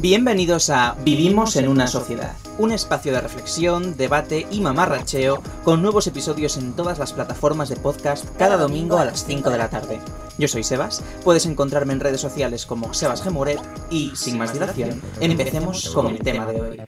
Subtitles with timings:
[0.00, 6.06] Bienvenidos a Vivimos en una sociedad, un espacio de reflexión, debate y mamarracheo con nuevos
[6.06, 9.98] episodios en todas las plataformas de podcast cada domingo a las 5 de la tarde.
[10.38, 13.58] Yo soy Sebas, puedes encontrarme en redes sociales como Sebas Gemuret
[13.90, 16.82] y, sin más dilación, empecemos con el tema de hoy.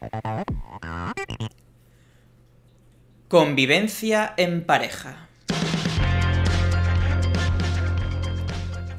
[3.27, 5.30] Convivencia en pareja.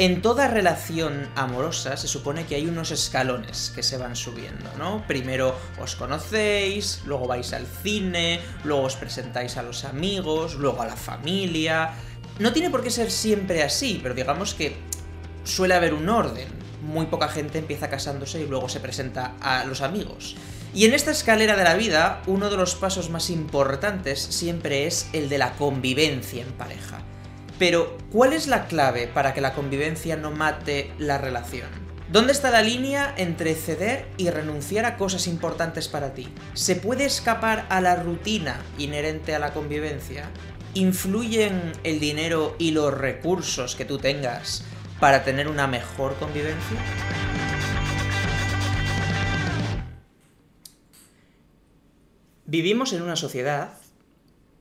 [0.01, 5.05] En toda relación amorosa se supone que hay unos escalones que se van subiendo, ¿no?
[5.05, 10.87] Primero os conocéis, luego vais al cine, luego os presentáis a los amigos, luego a
[10.87, 11.93] la familia.
[12.39, 14.75] No tiene por qué ser siempre así, pero digamos que
[15.43, 16.47] suele haber un orden.
[16.81, 20.35] Muy poca gente empieza casándose y luego se presenta a los amigos.
[20.73, 25.09] Y en esta escalera de la vida, uno de los pasos más importantes siempre es
[25.13, 27.03] el de la convivencia en pareja.
[27.61, 31.70] Pero, ¿cuál es la clave para que la convivencia no mate la relación?
[32.12, 36.27] ¿Dónde está la línea entre ceder y renunciar a cosas importantes para ti?
[36.55, 40.27] ¿Se puede escapar a la rutina inherente a la convivencia?
[40.73, 44.65] ¿Influyen el dinero y los recursos que tú tengas
[44.99, 46.79] para tener una mejor convivencia?
[52.48, 53.80] Vivimos en una sociedad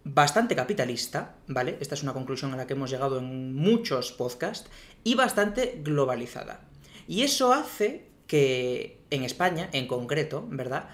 [0.05, 1.77] bastante capitalista, ¿vale?
[1.81, 4.71] Esta es una conclusión a la que hemos llegado en muchos podcasts,
[5.05, 6.61] y bastante globalizada.
[7.07, 10.89] Y eso hace que en España, en concreto, ¿verdad?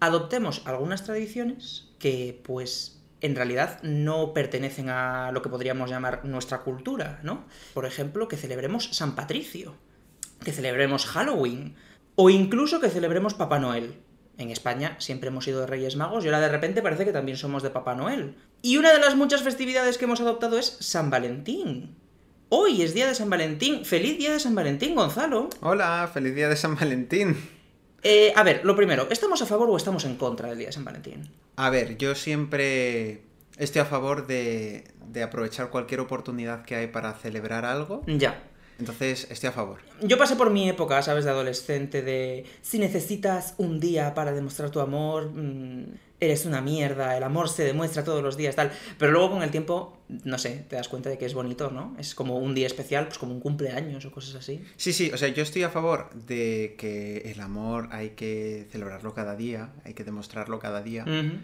[0.00, 6.62] Adoptemos algunas tradiciones que, pues, en realidad no pertenecen a lo que podríamos llamar nuestra
[6.62, 7.44] cultura, ¿no?
[7.72, 9.76] Por ejemplo, que celebremos San Patricio,
[10.44, 11.76] que celebremos Halloween,
[12.16, 14.02] o incluso que celebremos Papá Noel,
[14.38, 17.36] en España siempre hemos sido de Reyes Magos y ahora de repente parece que también
[17.36, 18.34] somos de Papá Noel.
[18.62, 21.96] Y una de las muchas festividades que hemos adoptado es San Valentín.
[22.48, 23.84] Hoy es día de San Valentín.
[23.84, 25.48] ¡Feliz día de San Valentín, Gonzalo!
[25.60, 27.36] Hola, feliz día de San Valentín.
[28.02, 30.72] Eh, a ver, lo primero, ¿estamos a favor o estamos en contra del día de
[30.72, 31.30] San Valentín?
[31.56, 33.22] A ver, yo siempre
[33.56, 38.02] estoy a favor de, de aprovechar cualquier oportunidad que hay para celebrar algo.
[38.06, 38.42] Ya.
[38.78, 39.78] Entonces, estoy a favor.
[40.00, 41.24] Yo pasé por mi época, ¿sabes?
[41.24, 45.84] De adolescente, de si necesitas un día para demostrar tu amor, mmm,
[46.18, 48.70] eres una mierda, el amor se demuestra todos los días, tal.
[48.96, 51.96] Pero luego con el tiempo, no sé, te das cuenta de que es bonito, ¿no?
[51.98, 54.64] Es como un día especial, pues como un cumpleaños o cosas así.
[54.76, 59.14] Sí, sí, o sea, yo estoy a favor de que el amor hay que celebrarlo
[59.14, 61.04] cada día, hay que demostrarlo cada día.
[61.06, 61.40] Uh -huh.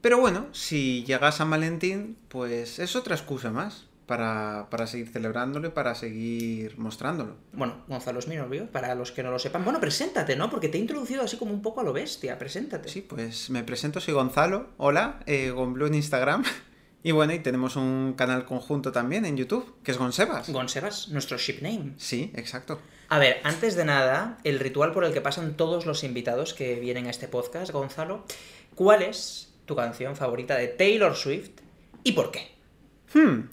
[0.00, 5.08] Pero bueno, si llega a San Valentín, pues es otra excusa más para, para, seguir
[5.08, 7.36] celebrándolo y para seguir mostrándolo.
[7.52, 9.62] Bueno, Gonzalo es mi novio, para los que no lo sepan.
[9.62, 10.50] Bueno, preséntate, ¿no?
[10.50, 12.88] Porque te he introducido así como un poco a lo bestia, preséntate.
[12.88, 16.42] Sí, pues me presento, soy Gonzalo, hola, eh, Gonblue en Instagram.
[17.02, 20.50] Y bueno, y tenemos un canal conjunto también en YouTube, que es Gonsebas.
[20.50, 21.94] Gonsebas, nuestro ship name.
[21.96, 22.78] Sí, exacto.
[23.08, 26.78] A ver, antes de nada, el ritual por el que pasan todos los invitados que
[26.78, 28.26] vienen a este podcast, Gonzalo,
[28.74, 31.52] ¿cuál es tu canción favorita de Taylor Swift
[32.04, 32.50] y por qué?
[33.14, 33.48] Hmm.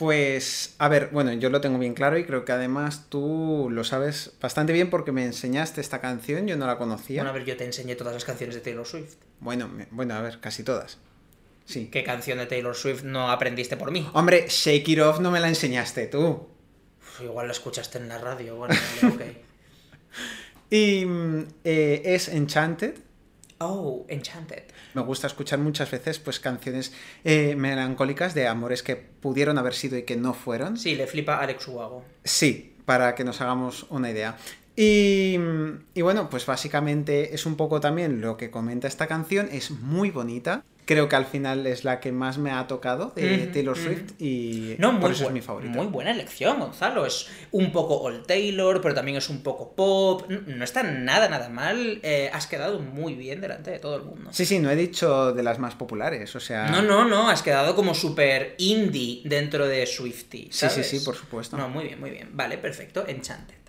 [0.00, 3.84] Pues, a ver, bueno, yo lo tengo bien claro y creo que además tú lo
[3.84, 7.20] sabes bastante bien porque me enseñaste esta canción, yo no la conocía.
[7.20, 9.16] Bueno, a ver, yo te enseñé todas las canciones de Taylor Swift.
[9.40, 10.96] Bueno, me, bueno, a ver, casi todas.
[11.66, 11.90] Sí.
[11.92, 14.08] ¿Qué canción de Taylor Swift no aprendiste por mí?
[14.14, 16.48] Hombre, Shake It Off no me la enseñaste tú.
[16.98, 18.74] Uf, igual la escuchaste en la radio, bueno,
[19.06, 19.20] ok.
[20.70, 21.04] y
[21.64, 22.94] eh, es Enchanted.
[23.58, 24.64] Oh, Enchanted.
[24.94, 26.92] Me gusta escuchar muchas veces pues canciones
[27.24, 30.76] eh, melancólicas de amores que pudieron haber sido y que no fueron.
[30.76, 32.04] Sí, le flipa Alex Ubago.
[32.24, 34.36] Sí, para que nos hagamos una idea.
[34.76, 35.36] Y,
[35.94, 40.10] y, bueno, pues básicamente es un poco también lo que comenta esta canción, es muy
[40.10, 40.64] bonita.
[40.84, 43.82] Creo que al final es la que más me ha tocado de Mm, Taylor mm.
[43.82, 45.72] Swift y No, por eso es mi favorita.
[45.72, 47.06] Muy buena elección, Gonzalo.
[47.06, 50.28] Es un poco Old Taylor, pero también es un poco pop.
[50.28, 52.00] No está nada, nada mal.
[52.02, 54.30] Eh, has quedado muy bien delante de todo el mundo.
[54.32, 56.66] Sí, sí, no he dicho de las más populares, o sea...
[56.68, 60.48] No, no, no, has quedado como súper indie dentro de Swifty.
[60.50, 61.56] Sí, sí, sí, por supuesto.
[61.56, 62.30] No, muy bien, muy bien.
[62.32, 63.04] Vale, perfecto.
[63.06, 63.60] Enchanted.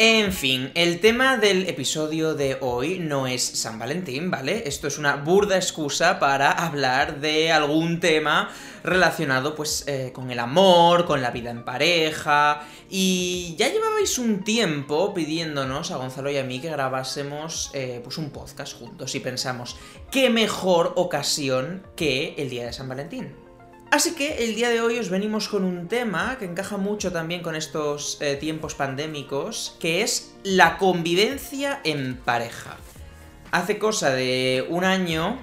[0.00, 4.62] En fin, el tema del episodio de hoy no es San Valentín, ¿vale?
[4.68, 8.48] Esto es una burda excusa para hablar de algún tema
[8.84, 14.44] relacionado pues eh, con el amor, con la vida en pareja y ya llevabais un
[14.44, 19.18] tiempo pidiéndonos a Gonzalo y a mí que grabásemos eh, pues un podcast juntos y
[19.18, 19.76] pensamos,
[20.12, 23.47] ¿qué mejor ocasión que el día de San Valentín?
[23.90, 27.40] Así que el día de hoy os venimos con un tema que encaja mucho también
[27.40, 32.76] con estos eh, tiempos pandémicos, que es la convivencia en pareja.
[33.50, 35.38] Hace cosa de un año,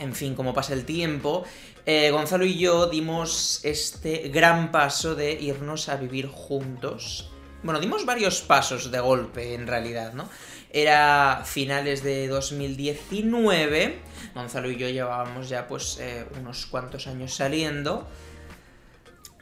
[0.00, 1.44] en fin, como pasa el tiempo,
[1.86, 7.30] eh, Gonzalo y yo dimos este gran paso de irnos a vivir juntos
[7.62, 10.28] Bueno, dimos varios pasos de golpe, en realidad, ¿no?
[10.72, 14.00] Era finales de 2019,
[14.34, 18.06] Gonzalo y yo llevábamos ya pues eh, unos cuantos años saliendo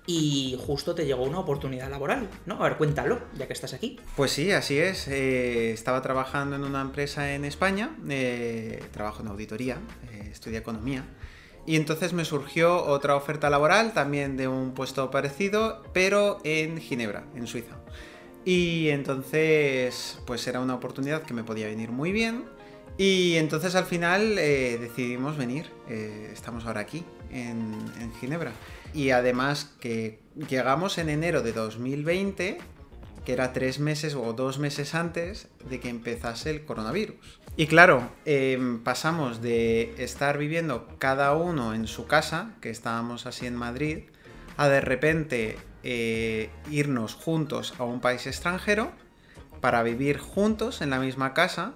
[0.08, 2.54] y justo te llegó una oportunidad laboral, ¿no?
[2.54, 4.00] A ver, cuéntalo, ya que estás aquí.
[4.16, 5.06] Pues sí, así es.
[5.06, 9.76] Eh, estaba trabajando en una empresa en España, eh, trabajo en auditoría,
[10.10, 11.04] eh, estudio economía.
[11.66, 17.26] Y entonces me surgió otra oferta laboral, también de un puesto parecido, pero en Ginebra,
[17.34, 17.76] en Suiza.
[18.46, 22.46] Y entonces, pues era una oportunidad que me podía venir muy bien.
[22.98, 25.70] Y entonces al final decidimos venir.
[25.88, 28.52] estamos ahora aquí, en, en Ginebra.
[28.92, 32.58] Y además que llegamos en enero de 2020,
[33.24, 37.40] que era tres meses o dos meses antes de que empezase el coronavirus.
[37.58, 43.46] Y claro, em, pasamos de estar viviendo cada uno en su casa, que estábamos así
[43.46, 44.04] en Madrid,
[44.56, 48.92] a de repente eh, irnos juntos a un país extranjero
[49.60, 51.74] para vivir juntos en la misma casa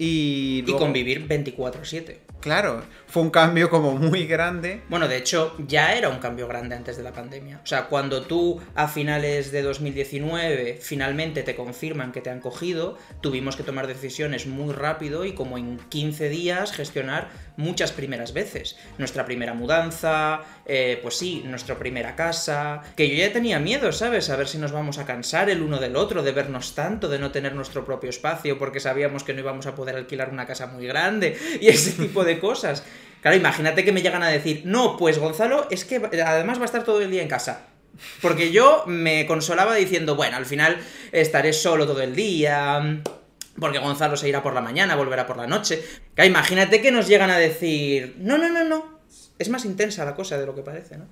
[0.00, 2.16] y, y convivir 24/7.
[2.40, 4.80] Claro, fue un cambio como muy grande.
[4.88, 7.60] Bueno, de hecho, ya era un cambio grande antes de la pandemia.
[7.62, 12.96] O sea, cuando tú a finales de 2019 finalmente te confirman que te han cogido,
[13.20, 18.76] tuvimos que tomar decisiones muy rápido y como en 15 días gestionar muchas primeras veces.
[18.98, 24.30] Nuestra primera mudanza, eh, pues sí, nuestra primera casa, que yo ya tenía miedo, ¿sabes?
[24.30, 27.18] A ver si nos vamos a cansar el uno del otro, de vernos tanto, de
[27.18, 30.66] no tener nuestro propio espacio, porque sabíamos que no íbamos a poder alquilar una casa
[30.66, 32.84] muy grande y ese tipo de cosas.
[33.20, 36.66] Claro, imagínate que me llegan a decir, no, pues Gonzalo, es que además va a
[36.66, 37.66] estar todo el día en casa.
[38.22, 40.78] Porque yo me consolaba diciendo, bueno, al final
[41.12, 43.02] estaré solo todo el día,
[43.60, 45.82] porque Gonzalo se irá por la mañana, volverá por la noche.
[46.16, 49.00] imagínate que nos llegan a decir, no, no, no, no,
[49.38, 51.06] es más intensa la cosa de lo que parece, ¿no?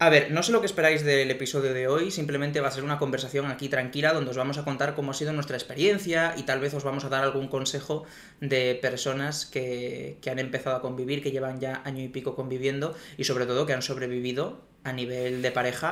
[0.00, 2.82] A ver, no sé lo que esperáis del episodio de hoy, simplemente va a ser
[2.82, 6.42] una conversación aquí tranquila donde os vamos a contar cómo ha sido nuestra experiencia y
[6.42, 8.04] tal vez os vamos a dar algún consejo
[8.40, 12.94] de personas que, que han empezado a convivir, que llevan ya año y pico conviviendo
[13.16, 15.90] y sobre todo que han sobrevivido a nivel de pareja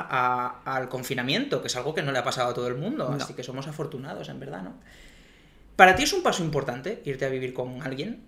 [0.63, 3.33] al confinamiento, que es algo que no le ha pasado a todo el mundo, así
[3.33, 4.75] que somos afortunados, en verdad, ¿no?
[5.75, 8.21] ¿Para ti es un paso importante irte a vivir con alguien?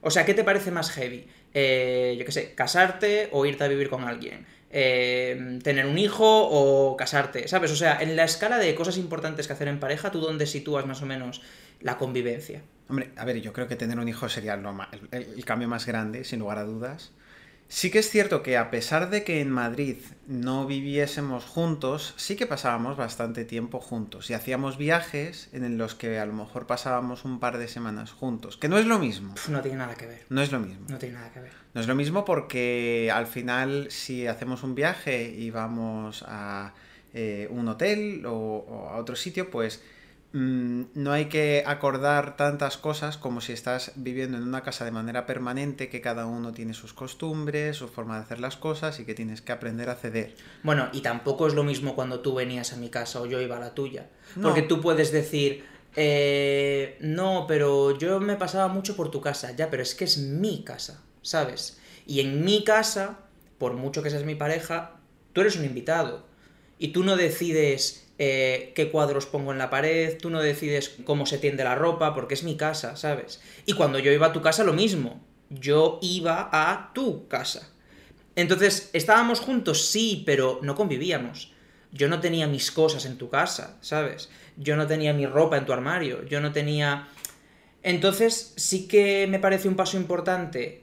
[0.00, 1.28] O sea, ¿qué te parece más heavy?
[1.54, 4.44] Eh, yo qué sé, casarte o irte a vivir con alguien.
[4.70, 7.70] Eh, tener un hijo o casarte, ¿sabes?
[7.70, 10.84] O sea, en la escala de cosas importantes que hacer en pareja, ¿tú dónde sitúas
[10.86, 11.42] más o menos
[11.80, 12.62] la convivencia?
[12.88, 14.60] Hombre, a ver, yo creo que tener un hijo sería
[15.12, 17.12] el cambio más grande, sin lugar a dudas.
[17.74, 19.96] Sí que es cierto que a pesar de que en Madrid
[20.26, 26.18] no viviésemos juntos, sí que pasábamos bastante tiempo juntos y hacíamos viajes en los que
[26.18, 29.34] a lo mejor pasábamos un par de semanas juntos, que no es lo mismo.
[29.48, 30.26] No tiene nada que ver.
[30.28, 30.84] No es lo mismo.
[30.90, 31.52] No tiene nada que ver.
[31.72, 36.74] No es lo mismo porque al final si hacemos un viaje y vamos a
[37.14, 39.82] eh, un hotel o a otro sitio, pues
[40.32, 44.90] Mm, no hay que acordar tantas cosas como si estás viviendo en una casa de
[44.90, 49.04] manera permanente, que cada uno tiene sus costumbres, su forma de hacer las cosas y
[49.04, 50.34] que tienes que aprender a ceder.
[50.62, 53.56] Bueno, y tampoco es lo mismo cuando tú venías a mi casa o yo iba
[53.56, 54.08] a la tuya.
[54.40, 55.64] Porque tú puedes decir,
[55.96, 60.16] eh, no, pero yo me pasaba mucho por tu casa, ya, pero es que es
[60.16, 61.78] mi casa, ¿sabes?
[62.06, 63.18] Y en mi casa,
[63.58, 64.96] por mucho que seas mi pareja,
[65.34, 66.31] tú eres un invitado.
[66.82, 71.26] Y tú no decides eh, qué cuadros pongo en la pared, tú no decides cómo
[71.26, 73.40] se tiende la ropa, porque es mi casa, ¿sabes?
[73.66, 75.24] Y cuando yo iba a tu casa, lo mismo.
[75.48, 77.70] Yo iba a tu casa.
[78.34, 79.86] Entonces, ¿estábamos juntos?
[79.86, 81.52] Sí, pero no convivíamos.
[81.92, 84.28] Yo no tenía mis cosas en tu casa, ¿sabes?
[84.56, 87.06] Yo no tenía mi ropa en tu armario, yo no tenía...
[87.84, 90.82] Entonces, sí que me parece un paso importante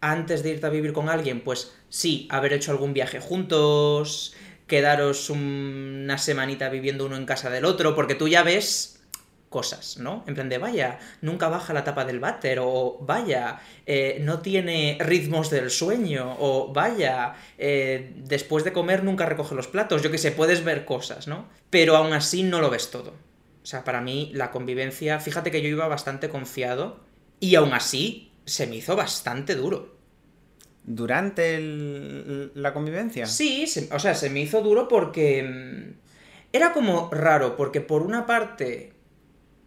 [0.00, 4.34] antes de irte a vivir con alguien, pues sí, haber hecho algún viaje juntos,
[4.70, 9.02] quedaros una semanita viviendo uno en casa del otro, porque tú ya ves
[9.48, 10.22] cosas, ¿no?
[10.28, 14.96] En plan de, vaya, nunca baja la tapa del váter, o vaya, eh, no tiene
[15.00, 20.18] ritmos del sueño, o vaya, eh, después de comer nunca recoge los platos, yo que
[20.18, 21.48] sé, puedes ver cosas, ¿no?
[21.68, 23.10] Pero aún así no lo ves todo.
[23.64, 27.00] O sea, para mí la convivencia, fíjate que yo iba bastante confiado,
[27.40, 29.99] y aún así se me hizo bastante duro
[30.84, 31.58] durante
[32.54, 33.26] la convivencia.
[33.26, 35.92] Sí, o sea, se me hizo duro porque mm,
[36.52, 38.92] era como raro, porque por una parte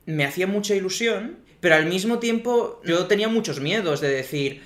[0.06, 4.62] me hacía mucha ilusión, pero al mismo tiempo yo tenía muchos miedos de decir,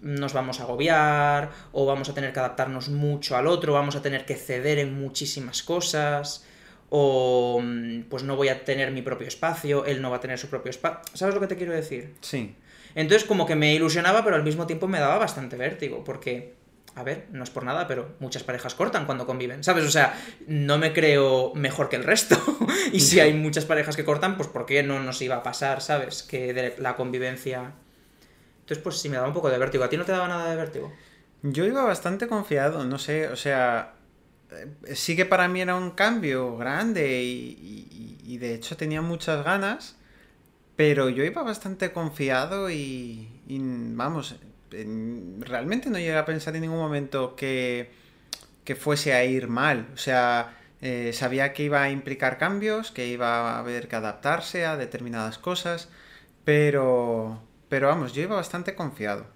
[0.00, 4.02] nos vamos a agobiar, o vamos a tener que adaptarnos mucho al otro, vamos a
[4.02, 6.44] tener que ceder en muchísimas cosas,
[6.90, 10.38] o mm, pues no voy a tener mi propio espacio, él no va a tener
[10.38, 11.00] su propio espacio.
[11.14, 12.14] ¿Sabes lo que te quiero decir?
[12.20, 12.54] Sí.
[12.94, 16.54] Entonces como que me ilusionaba, pero al mismo tiempo me daba bastante vértigo, porque
[16.96, 19.84] a ver, no es por nada, pero muchas parejas cortan cuando conviven, ¿sabes?
[19.84, 22.36] O sea, no me creo mejor que el resto.
[22.92, 25.80] y si hay muchas parejas que cortan, pues ¿por qué no nos iba a pasar,
[25.80, 26.22] ¿sabes?
[26.22, 27.72] Que de la convivencia...
[28.60, 29.84] Entonces, pues sí, me daba un poco de vértigo.
[29.84, 30.92] ¿A ti no te daba nada de vértigo?
[31.42, 33.94] Yo iba bastante confiado, no sé, o sea,
[34.50, 39.44] eh, sí que para mí era un cambio grande y, y de hecho tenía muchas
[39.44, 39.96] ganas,
[40.76, 44.36] pero yo iba bastante confiado y, vamos,
[45.40, 47.90] realmente no llegué a pensar en ningún momento que,
[48.64, 49.88] que fuese a ir mal.
[49.94, 54.66] O sea, eh, sabía que iba a implicar cambios, que iba a haber que adaptarse
[54.66, 55.88] a determinadas cosas,
[56.44, 59.26] pero, pero vamos, yo iba bastante confiado.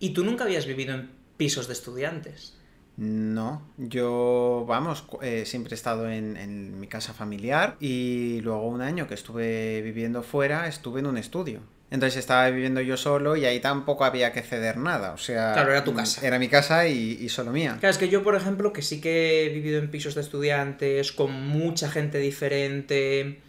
[0.00, 2.58] ¿Y tú nunca habías vivido en pisos de estudiantes?
[2.96, 8.82] No, yo, vamos, eh, siempre he estado en, en, mi casa familiar y luego un
[8.82, 11.60] año que estuve viviendo fuera, estuve en un estudio.
[11.94, 15.12] Entonces estaba viviendo yo solo y ahí tampoco había que ceder nada.
[15.12, 15.52] O sea.
[15.52, 16.26] Claro, era tu mm, casa.
[16.26, 17.76] Era mi casa y, solo mía.
[17.78, 21.12] Claro, es que yo, por ejemplo, que sí que he vivido en pisos de estudiantes,
[21.12, 23.40] con mucha gente diferente.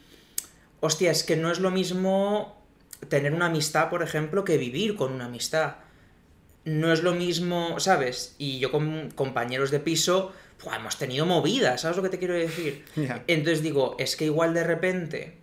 [0.80, 2.62] Hostia, es que no es lo mismo
[3.10, 5.78] tener una amistad, por ejemplo, que vivir con una amistad.
[6.66, 8.36] No es lo mismo, ¿sabes?
[8.38, 12.34] Y yo con compañeros de piso, pues, hemos tenido movidas, ¿sabes lo que te quiero
[12.34, 12.84] decir?
[13.28, 15.38] Entonces digo, es que igual de repente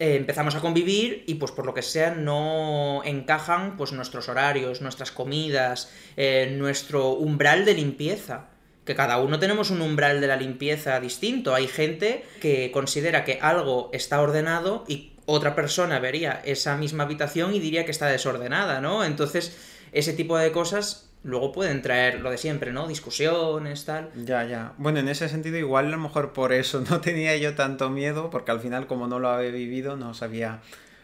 [0.00, 4.80] eh, empezamos a convivir y pues por lo que sea no encajan pues nuestros horarios,
[4.80, 8.48] nuestras comidas, eh, nuestro umbral de limpieza.
[8.84, 11.54] Que cada uno tenemos un umbral de la limpieza distinto.
[11.54, 17.54] Hay gente que considera que algo está ordenado y otra persona vería esa misma habitación
[17.54, 19.02] y diría que está desordenada, ¿no?
[19.02, 19.56] Entonces,
[19.94, 22.86] ese tipo de cosas luego pueden traer lo de siempre, ¿no?
[22.86, 24.10] Discusiones, tal.
[24.24, 24.74] Ya, ya.
[24.76, 28.30] Bueno, en ese sentido igual a lo mejor por eso no tenía yo tanto miedo,
[28.30, 30.60] porque al final como no lo había vivido no sabía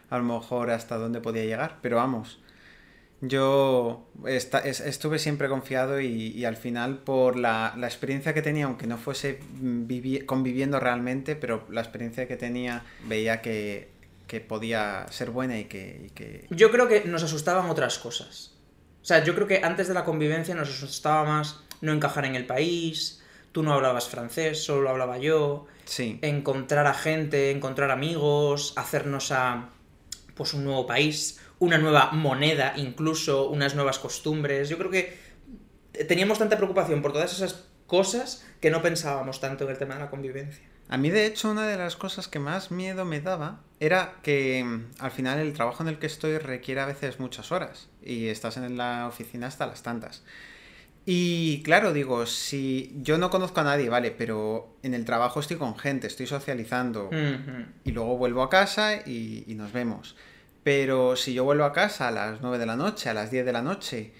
[0.09, 2.39] a lo mejor hasta dónde podía llegar, pero vamos.
[3.21, 9.39] Yo estuve siempre confiado y, al final por la, experiencia que tenía, aunque no fuese
[10.25, 13.89] conviviendo realmente, pero la experiencia que tenía veía que,
[14.47, 16.47] podía ser buena y que, y que...
[16.49, 18.50] Yo creo que nos asustaban otras cosas.
[19.01, 22.35] O sea, yo creo que antes de la convivencia nos asustaba más no encajar en
[22.35, 25.65] el país, tú no hablabas francés, solo hablaba yo.
[25.85, 26.19] Sí.
[26.21, 29.69] Encontrar a gente, encontrar amigos, hacernos a
[30.35, 34.69] pues un nuevo país, una nueva moneda, incluso unas nuevas costumbres.
[34.69, 35.17] Yo creo que
[36.07, 40.01] teníamos tanta preocupación por todas esas cosas que no pensábamos tanto en el tema de
[40.01, 40.70] la convivencia.
[40.91, 44.61] A mí, de hecho, una de las cosas que más miedo me daba era que
[44.61, 48.27] mm, al final el trabajo en el que estoy requiere a veces muchas horas y
[48.27, 50.21] estás en la oficina hasta las tantas.
[51.05, 55.55] Y claro, digo, si yo no conozco a nadie, vale, pero en el trabajo estoy
[55.55, 57.09] con gente, estoy socializando
[57.85, 60.17] y luego vuelvo a casa y, y, nos vemos.
[60.63, 63.45] Pero si yo vuelvo a casa a las 9 de la noche, a las 10
[63.45, 64.11] de la noche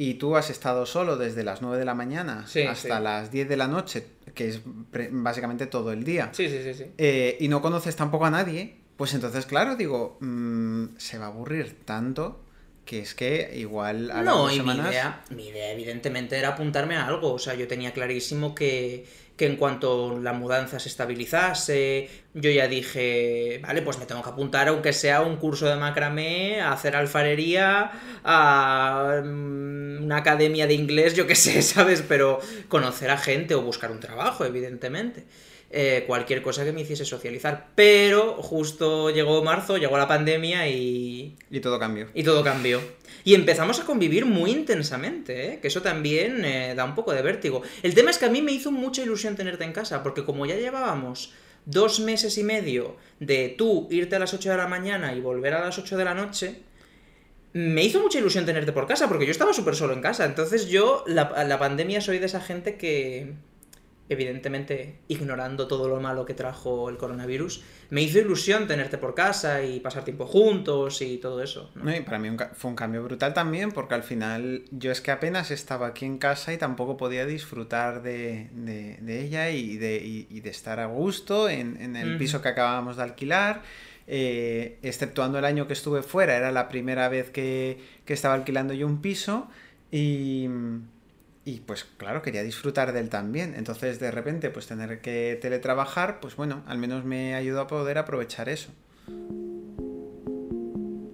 [0.00, 3.56] y tú has estado solo desde las 9 de la mañana hasta las 10 de
[3.56, 7.96] la noche, que es básicamente todo el día, sí, sí, sí, eh, y no conoces
[7.96, 12.44] tampoco a nadie, pues entonces, claro, digo, mmm, se va a aburrir tanto
[12.84, 17.06] que es que igual a no, y mi idea, mi idea evidentemente era apuntarme a
[17.06, 19.04] algo, o sea, yo tenía clarísimo que
[19.38, 24.30] que en cuanto la mudanza se estabilizase, yo ya dije, vale, pues me tengo que
[24.30, 27.92] apuntar aunque sea un curso de macramé, a hacer alfarería,
[28.24, 32.02] a mm, una academia de inglés, yo qué sé, ¿sabes?
[32.06, 35.24] Pero conocer a gente o buscar un trabajo, evidentemente.
[35.70, 37.68] Eh, cualquier cosa que me hiciese socializar.
[37.74, 41.36] Pero justo llegó marzo, llegó la pandemia y...
[41.50, 42.06] Y todo cambió.
[42.14, 42.80] Y todo cambió.
[43.22, 45.58] Y empezamos a convivir muy intensamente, ¿eh?
[45.60, 47.60] que eso también eh, da un poco de vértigo.
[47.82, 50.46] El tema es que a mí me hizo mucha ilusión tenerte en casa, porque como
[50.46, 51.34] ya llevábamos
[51.66, 55.52] dos meses y medio de tú irte a las 8 de la mañana y volver
[55.52, 56.62] a las 8 de la noche,
[57.52, 60.24] me hizo mucha ilusión tenerte por casa, porque yo estaba súper solo en casa.
[60.24, 63.34] Entonces yo, la, la pandemia, soy de esa gente que,
[64.08, 69.62] evidentemente ignorando todo lo malo que trajo el coronavirus, me hizo ilusión tenerte por casa
[69.62, 71.70] y pasar tiempo juntos y todo eso.
[71.74, 71.94] ¿no?
[71.94, 75.50] y para mí fue un cambio brutal también, porque al final yo es que apenas
[75.50, 78.48] estaba aquí en casa y tampoco podía disfrutar de,
[79.06, 83.62] ella y de, de, estar a gusto en, el piso que acabábamos de alquilar.
[84.10, 88.72] Eh, exceptuando el año que estuve fuera, era la primera vez que, que estaba alquilando
[88.72, 89.50] yo un piso
[89.90, 90.48] y
[91.48, 93.54] y pues claro, quería disfrutar de él también.
[93.56, 97.96] Entonces de repente pues tener que teletrabajar, pues bueno, al menos me ayudó a poder
[97.96, 98.70] aprovechar eso.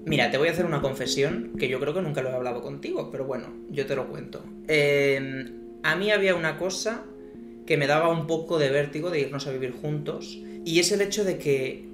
[0.04, 2.62] Mira, te voy a hacer una confesión que yo creo que nunca lo he hablado
[2.62, 4.44] contigo, pero bueno, yo te lo cuento.
[4.66, 7.04] Em, a mí había una cosa
[7.64, 11.00] que me daba un poco de vértigo de irnos a vivir juntos, y es el
[11.00, 11.88] hecho de que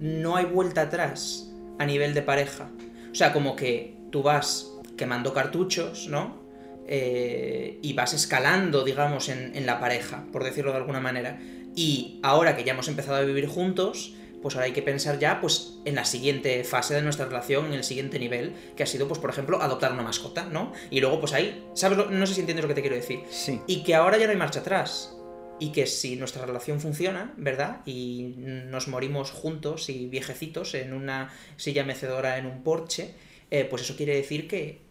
[0.00, 2.70] no hay vuelta atrás a nivel de pareja.
[3.10, 6.45] O sea, como que tú vas quemando cartuchos, ¿no?
[6.86, 11.38] Eh, y vas escalando, digamos, en, en la pareja, por decirlo de alguna manera.
[11.74, 14.14] Y ahora que ya hemos empezado a vivir juntos,
[14.46, 17.72] pues ahora hay que pensar ya pues en la siguiente fase de nuestra relación, en
[17.72, 20.72] el siguiente nivel, que ha sido pues por ejemplo adoptar una mascota, ¿no?
[20.88, 21.98] Y luego pues ahí, ¿sabes?
[21.98, 22.10] Lo?
[22.10, 23.24] No sé si entiendes lo que te quiero decir.
[23.28, 23.60] Sí.
[23.66, 25.12] Y que ahora ya no hay marcha atrás.
[25.58, 27.80] Y que si nuestra relación funciona, ¿verdad?
[27.86, 33.14] Y nos morimos juntos y viejecitos en una silla mecedora en un porche,
[33.50, 34.85] eh, pues eso quiere decir que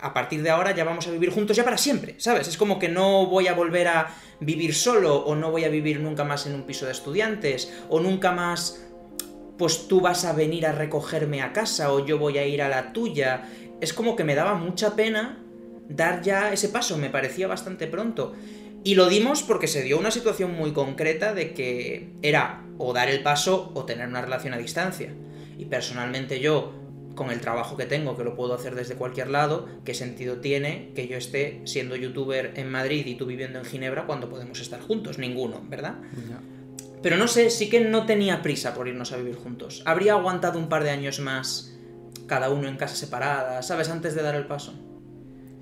[0.00, 2.48] a partir de ahora ya vamos a vivir juntos ya para siempre, ¿sabes?
[2.48, 6.00] Es como que no voy a volver a vivir solo o no voy a vivir
[6.00, 8.84] nunca más en un piso de estudiantes o nunca más
[9.58, 12.68] pues tú vas a venir a recogerme a casa o yo voy a ir a
[12.68, 13.48] la tuya.
[13.80, 15.44] Es como que me daba mucha pena
[15.88, 18.34] dar ya ese paso, me parecía bastante pronto.
[18.84, 23.08] Y lo dimos porque se dio una situación muy concreta de que era o dar
[23.08, 25.12] el paso o tener una relación a distancia.
[25.58, 26.72] Y personalmente yo,
[27.18, 30.92] con el trabajo que tengo, que lo puedo hacer desde cualquier lado, ¿qué sentido tiene
[30.94, 34.80] que yo esté siendo youtuber en Madrid y tú viviendo en Ginebra cuando podemos estar
[34.80, 35.18] juntos?
[35.18, 35.96] Ninguno, ¿verdad?
[37.02, 39.82] Pero no sé, sí que no tenía prisa por irnos a vivir juntos.
[39.84, 41.76] Habría aguantado un par de años más,
[42.28, 43.88] cada uno en casa separada, ¿sabes?
[43.88, 44.74] Antes de dar el paso.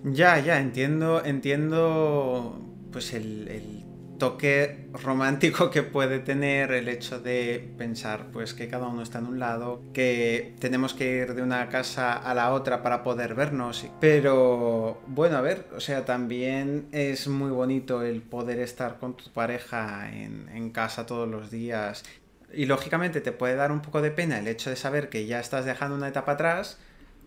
[0.05, 2.61] Ya, ya, entiendo, entiendo
[2.93, 3.86] pues el, el
[4.19, 9.27] toque romántico que puede tener el hecho de pensar pues que cada uno está en
[9.27, 13.87] un lado, que tenemos que ir de una casa a la otra para poder vernos.
[14.01, 19.31] Pero bueno, a ver, o sea, también es muy bonito el poder estar con tu
[19.31, 22.05] pareja en, casa todos los días.
[22.53, 25.41] Y lógicamente te puede dar un poco de pena el hecho de saber que ya
[25.41, 26.79] estás dejando una etapa atrás.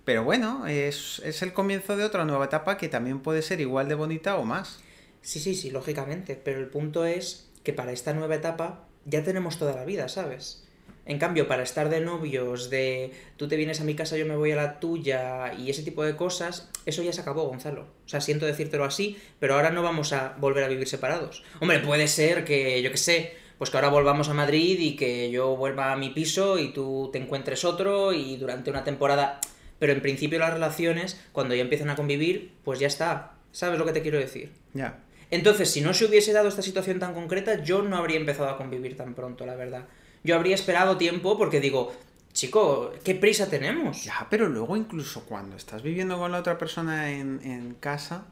[0.05, 3.96] Pero bueno, es el comienzo de otra nueva etapa que también puede ser igual de
[3.96, 4.81] bonita o más.
[5.22, 6.40] Sí, sí, sí, lógicamente.
[6.42, 10.64] Pero el punto es que para esta nueva etapa ya tenemos toda la vida, ¿sabes?
[11.06, 14.36] En cambio, para estar de novios, de tú te vienes a mi casa, yo me
[14.36, 17.88] voy a la tuya y ese tipo de cosas, eso ya se acabó, Gonzalo.
[18.06, 21.44] O sea, siento decírtelo así, pero ahora no vamos a volver a vivir separados.
[21.62, 25.32] Hombre, puede ser que, yo qué sé, pues que ahora volvamos a Madrid y que
[25.32, 29.40] yo vuelva a mi piso y tú te encuentres otro y durante una temporada...
[29.79, 33.32] Pero en principio las relaciones, cuando ya empiezan a convivir, pues ya está.
[33.53, 34.51] ¿Sabes lo que te quiero decir?
[34.74, 35.00] Ya.
[35.31, 38.57] Entonces, si no se hubiese dado esta situación tan concreta, yo no habría empezado a
[38.57, 39.85] convivir tan pronto, la verdad.
[40.24, 41.94] Yo habría esperado tiempo porque digo,
[42.33, 44.03] chico, ¿qué prisa tenemos?
[44.03, 48.25] Ya, pero luego incluso cuando estás viviendo con la otra persona en, en casa,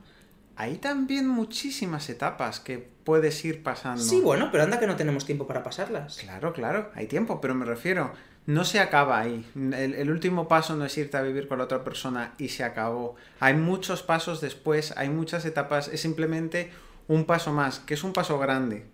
[0.56, 4.02] hay también muchísimas etapas que puedes ir pasando.
[4.02, 6.18] Sí, bueno, pero anda que no tenemos tiempo para pasarlas.
[6.18, 8.12] Claro, claro, hay tiempo, pero me refiero,
[8.48, 9.46] no se acaba ahí.
[9.56, 12.64] El, el, último paso no es irte a vivir con la otra persona y se
[12.64, 13.16] acabó.
[13.40, 16.72] Hay muchos pasos después, hay muchas etapas, es simplemente
[17.08, 18.86] un paso más, que es un paso grande,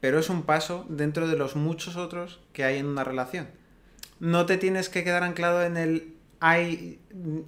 [0.00, 3.48] pero es un paso dentro de los muchos otros que hay en una relación.
[4.20, 6.98] No te tienes que quedar anclado en el hay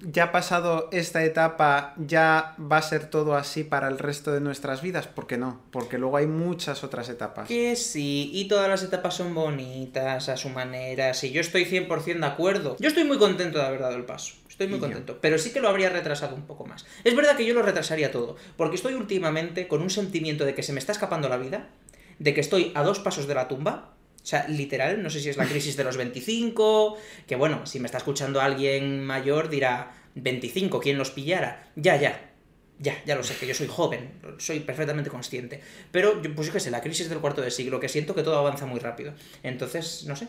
[0.01, 4.81] ya pasado esta etapa, ya va a ser todo así para el resto de nuestras
[4.81, 5.61] vidas, ¿por qué no?
[5.71, 7.47] Porque luego hay muchas otras etapas.
[7.47, 12.19] Que sí, y todas las etapas son bonitas a su manera, sí, yo estoy 100%
[12.19, 12.77] de acuerdo.
[12.79, 14.33] Yo estoy muy contento de haber dado el paso.
[14.59, 16.85] Estoy muy contento, pero sí que lo habría retrasado un poco más.
[17.05, 20.63] Es verdad que yo lo retrasaría todo, porque estoy últimamente con un sentimiento de que
[20.63, 21.69] se me está escapando la vida,
[22.17, 25.29] de que estoy a dos pasos de la tumba, o sea, literal, no sé si
[25.29, 29.93] es la crisis de los 25, que bueno, si me está escuchando alguien mayor dirá,
[30.15, 31.71] 25, ¿quién los pillara?
[31.77, 32.33] Ya, ya,
[32.79, 35.61] ya, ya lo sé, que yo soy joven, soy perfectamente consciente.
[35.93, 38.37] Pero, pues yo qué sé, la crisis del cuarto de siglo, que siento que todo
[38.37, 39.13] avanza muy rápido.
[39.41, 40.27] Entonces, no sé.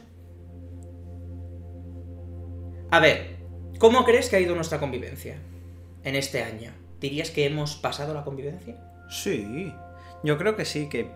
[2.92, 3.39] A ver,
[3.80, 5.38] ¿cómo crees que ha ido nuestra convivencia
[6.04, 6.70] en este año?
[7.00, 8.76] ¿Dirías que hemos pasado la convivencia?
[9.08, 9.72] Sí,
[10.22, 11.10] yo creo que sí, que,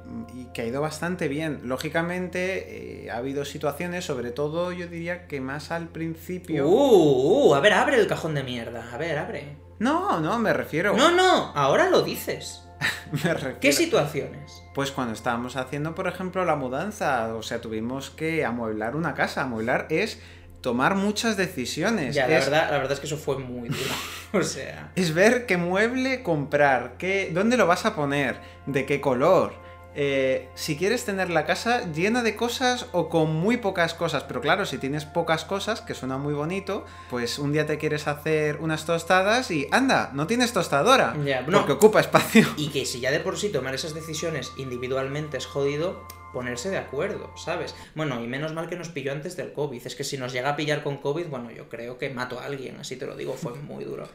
[0.57, 1.61] ha ido bastante bien.
[1.65, 6.67] Lógicamente, eh, ha habido situaciones, sobre todo yo diría que más al principio.
[6.67, 8.91] Uh, uh, a ver, abre el cajón de mierda.
[8.93, 9.57] A ver, abre.
[9.79, 10.97] No, no, me refiero.
[10.97, 12.65] No, no, ahora lo dices.
[13.25, 13.61] me refiero.
[13.61, 14.63] ¿Qué situaciones?
[14.75, 19.43] Pues cuando estábamos haciendo, por ejemplo, la mudanza, o sea, tuvimos que amueblar una casa.
[19.43, 20.19] Amueblar es
[20.65, 22.15] tomar muchas decisiones.
[22.15, 23.95] Ya, la verdad, la verdad es que eso fue muy duro.
[24.33, 24.91] o sea.
[24.97, 29.53] es ver qué mueble comprar, qué, dónde lo vas a poner, de qué color.
[29.95, 34.41] Eh, si quieres tener la casa llena de cosas o con muy pocas cosas, pero
[34.41, 38.57] claro, si tienes pocas cosas, que suena muy bonito, pues un día te quieres hacer
[38.61, 41.59] unas tostadas y anda, no tienes tostadora, no.
[41.59, 42.49] porque ocupa espacio.
[42.57, 46.77] Y que si ya de por sí tomar esas decisiones individualmente es jodido, ponerse de
[46.77, 47.75] acuerdo, ¿sabes?
[47.95, 49.87] Bueno, y menos mal que nos pilló antes del COVID.
[49.87, 52.45] Es que si nos llega a pillar con COVID, bueno, yo creo que mato a
[52.45, 54.07] alguien, así te lo digo, fue muy duro.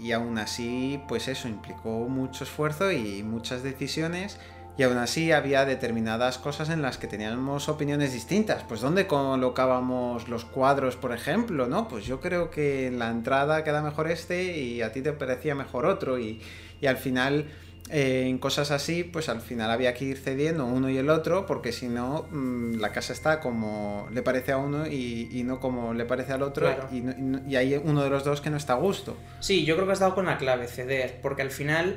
[0.00, 4.38] Y aún así, pues eso implicó mucho esfuerzo y muchas decisiones.
[4.76, 8.64] Y aún así había determinadas cosas en las que teníamos opiniones distintas.
[8.64, 11.86] Pues dónde colocábamos los cuadros, por ejemplo, ¿no?
[11.86, 15.54] Pues yo creo que en la entrada queda mejor este y a ti te parecía
[15.54, 16.18] mejor otro.
[16.18, 16.40] Y,
[16.80, 17.46] y al final
[17.90, 21.44] eh, en cosas así, pues al final había que ir cediendo uno y el otro,
[21.44, 25.92] porque si no, mm, la casa está como le parece a uno y, no como
[25.92, 27.04] le parece al otro, y,
[27.46, 29.16] y, hay uno de los dos que no está a gusto.
[29.40, 31.96] Sí, yo creo que has dado con la clave, ceder, porque al final,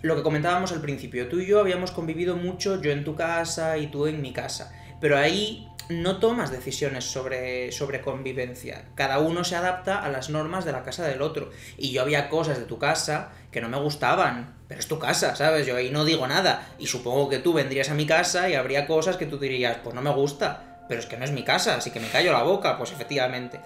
[0.00, 3.76] lo que comentábamos al principio, tú y yo habíamos convivido mucho, yo en tu casa
[3.76, 4.72] y tú en mi casa,
[5.02, 8.86] pero ahí no tomas decisiones sobre, sobre convivencia.
[8.94, 11.50] Cada uno se adapta a las normas de la casa del otro.
[11.76, 15.36] Y yo había cosas de tu casa que no me gustaban, pero es tu casa,
[15.36, 15.66] ¿sabes?
[15.66, 16.68] Yo ahí no digo nada.
[16.78, 19.94] Y supongo que tú vendrías a mi casa y habría cosas que tú dirías, pues
[19.94, 22.42] no me gusta, pero es que no es mi casa, así que me callo la
[22.42, 23.60] boca, pues efectivamente.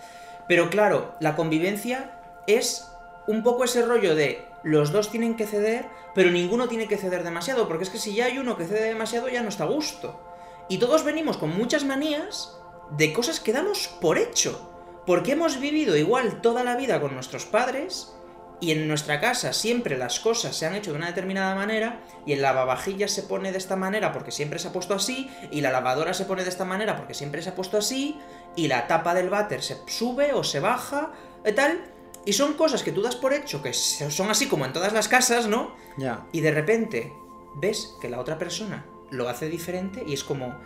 [0.48, 2.12] Pero claro, la convivencia
[2.46, 2.86] es
[3.26, 7.22] un poco ese rollo de los dos tienen que ceder, pero ninguno tiene que ceder
[7.22, 9.68] demasiado, porque es que si ya hay uno que cede demasiado ya no está a
[9.68, 10.29] gusto.
[10.70, 12.56] Y todos venimos con muchas manías
[12.96, 14.70] de cosas que damos por hecho.
[15.04, 18.14] Porque hemos vivido igual toda la vida con nuestros padres
[18.60, 22.34] y en nuestra casa siempre las cosas se han hecho de una determinada manera y
[22.34, 25.72] el lavavajillas se pone de esta manera porque siempre se ha puesto así y la
[25.72, 28.20] lavadora se pone de esta manera porque siempre se ha puesto así
[28.54, 31.12] y la tapa del váter se sube o se baja
[31.44, 31.80] y tal.
[32.24, 35.08] Y son cosas que tú das por hecho, que son así como en todas las
[35.08, 35.74] casas, ¿no?
[35.96, 36.28] Ya.
[36.30, 37.12] Y de repente
[37.56, 40.58] ves que la otra persona lo hace diferente y es como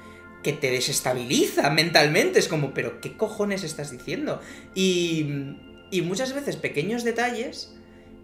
[0.43, 2.39] que te desestabiliza mentalmente.
[2.39, 4.41] Es como, pero ¿qué cojones estás diciendo?
[4.75, 5.57] Y,
[5.91, 7.75] y muchas veces pequeños detalles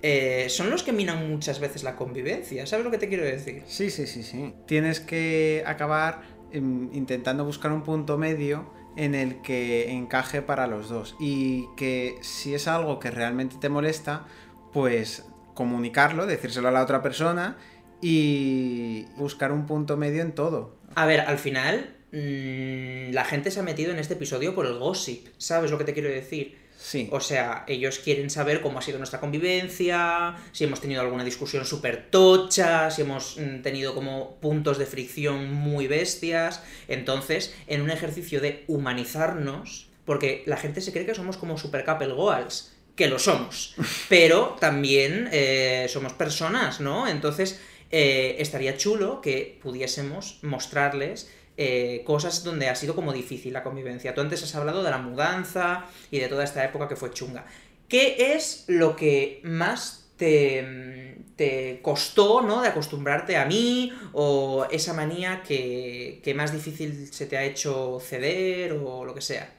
[0.03, 2.67] eh, son los que minan muchas veces la convivencia.
[2.67, 3.63] ¿Sabes lo que te quiero decir?
[3.67, 4.55] Sí, sí, sí, sí.
[4.67, 10.89] Tienes que acabar em, intentando buscar un punto medio en el que encaje para los
[10.89, 11.17] dos.
[11.21, 14.27] Y que si es algo que realmente te molesta,
[14.73, 17.59] pues comunicarlo, decírselo a la otra persona
[18.01, 20.77] y buscar un punto medio en todo.
[20.95, 24.79] A ver, al final, mm, la gente se ha metido en este episodio por el
[24.79, 26.59] gossip, ¿sabes lo que te quiero decir?
[26.81, 27.09] Sí.
[27.13, 31.67] O sea, ellos quieren saber cómo ha sido nuestra convivencia, si hemos tenido alguna discusión
[31.67, 36.63] súper tocha, si hemos mm, tenido como puntos de fricción muy bestias.
[36.89, 41.85] Entonces, en un ejercicio de humanizarnos, porque la gente se cree que somos como super
[41.85, 43.75] couple goals, que lo somos,
[44.09, 47.07] pero también eh, somos personas, ¿no?
[47.07, 47.61] Entonces,
[47.91, 54.15] eh, estaría chulo que pudiésemos mostrarles eh, cosas donde ha sido como difícil la convivencia.
[54.15, 57.45] Tú antes has hablado de la mudanza y de toda esta época que fue chunga.
[57.89, 62.63] ¿Qué es lo que más te, te costó, ¿no?
[62.63, 68.01] De acostumbrarte a mí o esa manía que, que, más difícil se te ha hecho
[68.01, 69.53] ceder o lo que sea.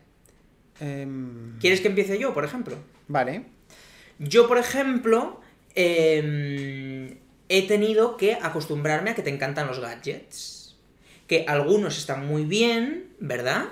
[0.79, 2.77] Em, ¿Quieres que empiece yo, por ejemplo?
[3.07, 3.43] Vale.
[4.17, 5.41] Yo, por ejemplo,
[5.75, 7.10] eh,
[7.51, 10.77] he tenido que acostumbrarme a que te encantan los gadgets.
[11.27, 13.65] Que algunos están muy bien, ¿verdad?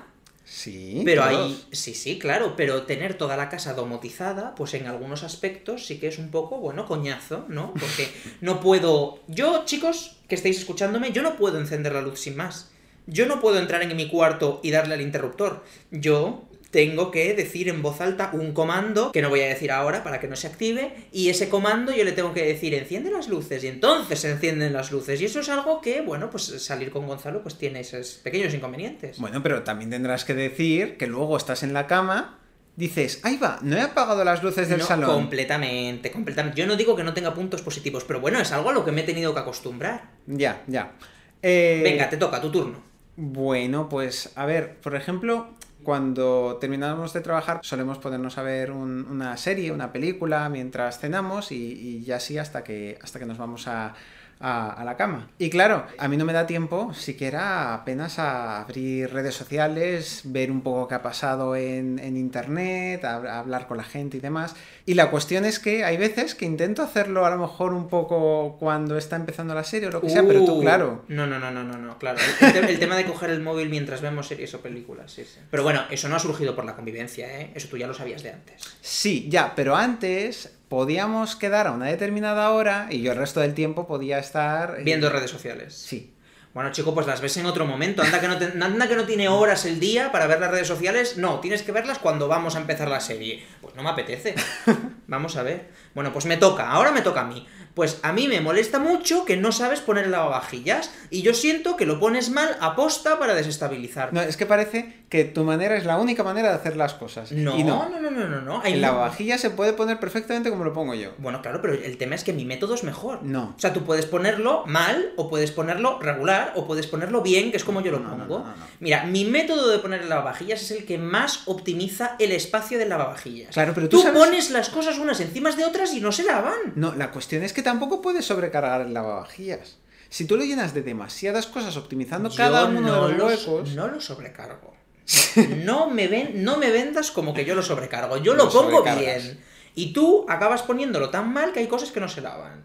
[0.44, 1.02] Sí.
[1.06, 1.66] Pero hay.
[1.72, 2.56] Sí, sí, claro.
[2.58, 6.58] Pero tener toda la casa domotizada, pues en algunos aspectos sí que es un poco,
[6.58, 7.74] bueno, coñazo, ¿no?
[7.74, 8.10] Porque
[8.42, 9.20] no puedo.
[9.28, 12.72] Yo, chicos, que estáis escuchándome, yo no puedo encender la luz sin más.
[13.08, 15.64] Yo no puedo entrar en mi cuarto y darle al interruptor.
[15.90, 20.04] Yo tengo que decir en voz alta un comando que no voy a decir ahora
[20.04, 23.28] para que no se active y ese comando yo le tengo que decir enciende las
[23.28, 26.92] luces y entonces se encienden las luces y eso es algo que bueno pues salir
[26.92, 31.38] con Gonzalo pues tiene esos pequeños inconvenientes bueno pero también tendrás que decir que luego
[31.38, 32.40] estás en la cama
[32.76, 35.10] dices, ahí va, no he apagado las luces del salón.
[35.10, 36.58] Completamente, completamente.
[36.58, 38.94] Yo no digo que no tenga puntos positivos, pero bueno, es algo a lo que
[38.94, 40.12] me he tenido que acostumbrar.
[40.28, 40.94] Ya, ya.
[41.42, 42.82] Eh, Venga, te toca, tu turno.
[43.18, 45.50] Bueno, pues a ver, por ejemplo,
[45.90, 51.56] cuando terminamos de trabajar solemos ponernos a ver una serie, una película mientras cenamos y,
[51.56, 53.96] y ya así hasta que, hasta que nos vamos a,
[54.40, 55.30] a, la cama.
[55.38, 60.50] Y claro, a mí no me da tiempo siquiera apenas a abrir redes sociales, ver
[60.52, 64.56] un poco qué ha pasado en, internet, hablar con la gente y demás.
[64.86, 68.58] Y la cuestión es que hay veces que intento hacerlo a lo mejor un poco
[68.60, 70.62] cuando está empezando la serie o lo que sea, pero tú, uh.
[70.62, 71.04] claro.
[71.08, 72.20] No, no, no, no, no, no claro.
[72.42, 75.40] El, tema de coger el móvil mientras vemos series o películas, sí, sí.
[75.52, 77.52] Pero bueno, eso no ha surgido por la convivencia, ¿eh?
[77.54, 78.78] Eso tú ya lo sabías de antes.
[78.90, 83.54] Sí, ya, pero antes podíamos quedar a una determinada hora y yo el resto del
[83.54, 84.78] tiempo podía estar...
[84.80, 85.76] Eh, Viendo redes sociales.
[85.76, 86.16] Sí.
[86.56, 88.02] Bueno, chico, pues las ves en otro momento.
[88.02, 88.34] Anda que, no
[88.66, 91.18] anda que no tiene horas el día para ver las redes sociales.
[91.18, 93.46] No, tienes que verlas cuando vamos a empezar la serie.
[93.62, 94.34] Pues no me apetece.
[95.08, 95.70] Vamos a ver.
[95.94, 96.72] Bueno, pues me toca.
[96.72, 97.48] Ahora me toca a mí.
[97.80, 101.78] Pues a mí me molesta mucho que no sabes poner el lavavajillas y yo siento
[101.78, 104.12] que lo pones mal aposta para desestabilizar.
[104.12, 107.32] No, es que parece que tu manera es la única manera de hacer las cosas.
[107.32, 108.64] No, no, no, no, no, no.
[108.64, 111.12] el lavavajillas se puede poner perfectamente como lo pongo yo.
[111.20, 113.24] Bueno, claro, pero el tema es que mi método es mejor.
[113.24, 113.56] No.
[113.56, 117.56] O sea, tú puedes ponerlo mal o puedes ponerlo regular o puedes ponerlo bien, que
[117.56, 118.44] es como yo lo pongo.
[118.82, 122.90] Mira, mi método de poner el lavavajillas es el que más optimiza el espacio del
[122.90, 123.54] lavavajillas.
[123.54, 126.74] Claro, pero tú, pones las cosas unas encima de otras y no se lavan.
[126.76, 129.78] No, la cuestión es que tampoco puedes sobrecargar el lavavajillas.
[130.10, 133.76] Si tú lo llenas de demasiadas cosas optimizando cada uno no de los huecos.
[133.76, 134.74] No lo sobrecargo.
[135.66, 138.18] No me, ven, no me vendas como que yo lo sobrecargo.
[138.18, 139.40] Yo lo, Lo pongo bien.
[139.76, 142.64] Y tú acabas poniéndolo tan mal que hay cosas que no se lavan.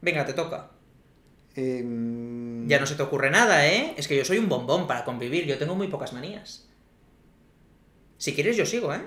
[0.00, 0.70] Venga, te toca.
[1.54, 3.94] Em, Ya no se te ocurre nada, ¿eh?
[3.96, 5.46] Es que yo soy un bombón para convivir.
[5.46, 6.68] Yo tengo muy pocas manías.
[8.18, 9.02] Si quieres, yo sigo, ¿eh?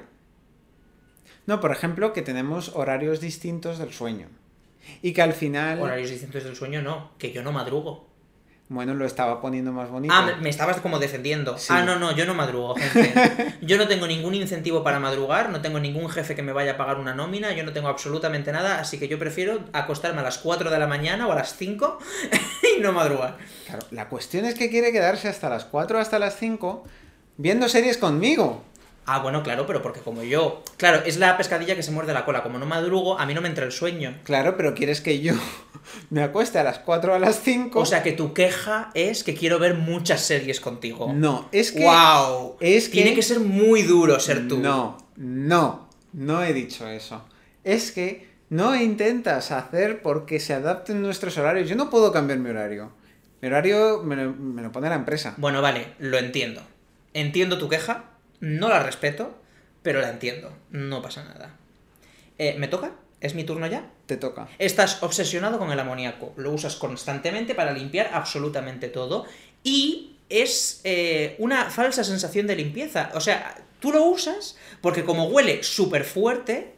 [1.46, 4.30] No, por ejemplo, que tenemos horarios distintos del sueño.
[5.02, 5.80] Y que al final.
[5.80, 7.12] Horarios distintos del sueño, no.
[7.18, 8.14] Que yo no madrugo.
[8.70, 10.14] Bueno, lo estaba poniendo más bonito.
[10.18, 11.58] Ah, me, estabas como defendiendo.
[11.58, 11.68] Sí.
[11.70, 13.14] Ah, no, no, yo no madrugo, gente.
[13.62, 16.78] Yo no tengo ningún incentivo para madrugar, no tengo ningún jefe que me vaya a
[16.78, 20.38] pagar una nómina, yo no tengo absolutamente nada, así que yo prefiero acostarme a las
[20.40, 22.00] 4 de la mañana o a las 5
[22.78, 23.38] y no madrugar.
[23.66, 26.84] Claro, la cuestión es que quiere quedarse hasta las 4 hasta las 5
[27.38, 28.64] viendo series conmigo.
[29.06, 30.64] Ah, bueno, claro, pero porque como yo...
[30.78, 32.42] Claro, es la pescadilla que se muerde la cola.
[32.42, 34.18] Como no madrugo, a mí no me entra el sueño.
[34.24, 35.34] Claro, pero quieres que yo
[36.10, 37.80] me acueste a las 4 a las 5.
[37.80, 41.12] O sea que tu queja es que quiero ver muchas series contigo.
[41.14, 41.84] no, es que.
[41.84, 42.56] ¡Wow!
[42.62, 44.60] es que- Tiene que ser muy duro ser tú.
[44.60, 47.26] No, no, no he dicho eso.
[47.66, 51.68] Es que no intentas hacer porque se adapten nuestros horarios.
[51.68, 52.92] Yo no puedo cambiar mi horario.
[53.42, 55.34] Mi horario me lo, me lo pone la empresa.
[55.38, 56.62] Bueno, vale, lo entiendo.
[57.14, 58.06] Entiendo tu queja,
[58.44, 59.34] no la respeto,
[59.84, 60.54] pero la entiendo.
[60.70, 61.56] No pasa nada.
[62.38, 62.92] Eh, ¿Me toca?
[63.22, 63.90] ¿Es mi turno ya?
[64.06, 64.50] Te toca.
[64.60, 66.34] Estás obsesionado con el amoníaco.
[66.36, 69.26] Lo usas constantemente para limpiar absolutamente todo.
[69.64, 73.12] Y es eh, una falsa sensación de limpieza.
[73.14, 76.74] O sea, tú lo usas porque como huele súper fuerte,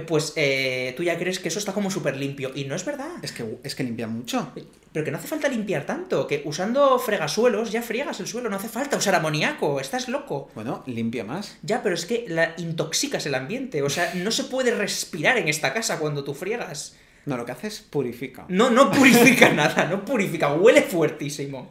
[0.00, 2.50] pues eh, tú ya crees que eso está como súper limpio.
[2.54, 3.10] Y no es verdad.
[3.22, 4.52] Es que, es que limpia mucho.
[4.92, 8.56] Pero que no hace falta limpiar tanto, que usando fregasuelos ya friegas el suelo, no
[8.56, 10.50] hace falta usar amoníaco, estás loco.
[10.54, 11.58] Bueno, limpia más.
[11.62, 15.48] Ya, pero es que la intoxicas el ambiente, o sea, no se puede respirar en
[15.48, 16.96] esta casa cuando tú friegas.
[17.26, 18.44] No, lo que hace es purifica.
[18.48, 21.70] No, no purifica nada, no purifica, huele fuertísimo.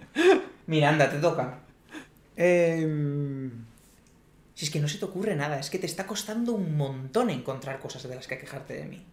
[0.67, 1.59] Mira, anda, te toca.
[2.35, 3.51] Em,
[4.55, 7.29] Si es que no se te ocurre nada, es que te está costando un montón
[7.29, 9.05] encontrar cosas de las que quejarte de mí.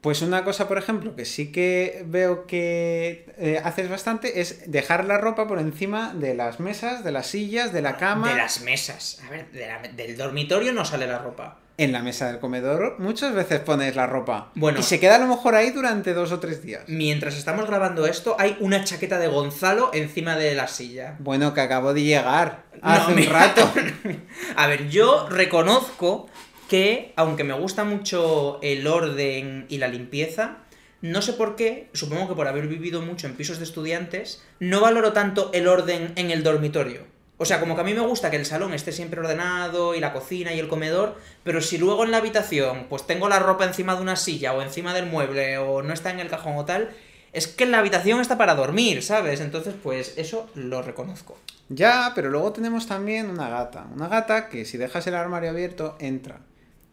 [0.00, 5.04] Pues una cosa, por ejemplo, que sí que veo que eh, haces bastante es dejar
[5.06, 8.28] la ropa por encima de las mesas, de las sillas, de la cama.
[8.30, 9.20] De las mesas.
[9.26, 11.58] A ver, de la- del dormitorio no sale la ropa.
[11.78, 14.50] En la mesa del comedor muchas veces pones la ropa.
[14.56, 14.80] Bueno.
[14.80, 16.82] Y se queda a lo mejor ahí durante dos o tres días.
[16.88, 21.14] Mientras estamos grabando esto, hay una chaqueta de Gonzalo encima de la silla.
[21.20, 23.70] Bueno, que acabo de llegar No, hace un rato.
[24.56, 26.28] A ver, yo reconozco
[26.68, 30.64] que, aunque me gusta mucho el orden y la limpieza,
[31.00, 34.80] no sé por qué, supongo que por haber vivido mucho en pisos de estudiantes, no
[34.80, 37.17] valoro tanto el orden en el dormitorio.
[37.40, 40.00] O sea, como que a mí me gusta que el salón esté siempre ordenado y
[40.00, 43.64] la cocina y el comedor, pero si luego en la habitación pues tengo la ropa
[43.64, 46.64] encima de una silla o encima del mueble o no está en el cajón o
[46.64, 46.90] tal,
[47.32, 49.40] es que la habitación está para dormir, ¿sabes?
[49.40, 51.38] Entonces, pues eso lo reconozco.
[51.68, 53.86] Ya, pero luego tenemos también una gata.
[53.94, 56.40] Una gata que si dejas el armario abierto, entra.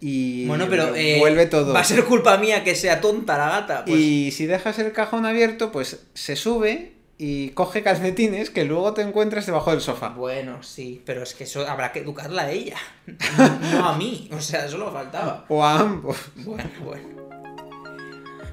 [0.01, 1.73] Y Bueno, pero eh, vuelve todo.
[1.73, 3.85] va a ser culpa mía que sea tonta la gata.
[3.85, 8.93] Pues, Y si dejas el cajón abierto, pues se sube y coge calcetines que luego
[8.93, 10.09] te encuentras debajo del sofá.
[10.09, 12.77] Bueno, sí, pero es que eso habrá que educarla a ella,
[13.73, 15.45] no, a mí, o sea, solo faltaba.
[15.49, 16.17] O a ambos.
[16.35, 17.15] Bueno, bueno.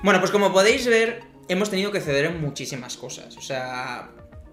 [0.03, 3.37] Bueno, pues como podéis ver, hemos tenido que ceder en muchísimas cosas.
[3.37, 4.11] O sea,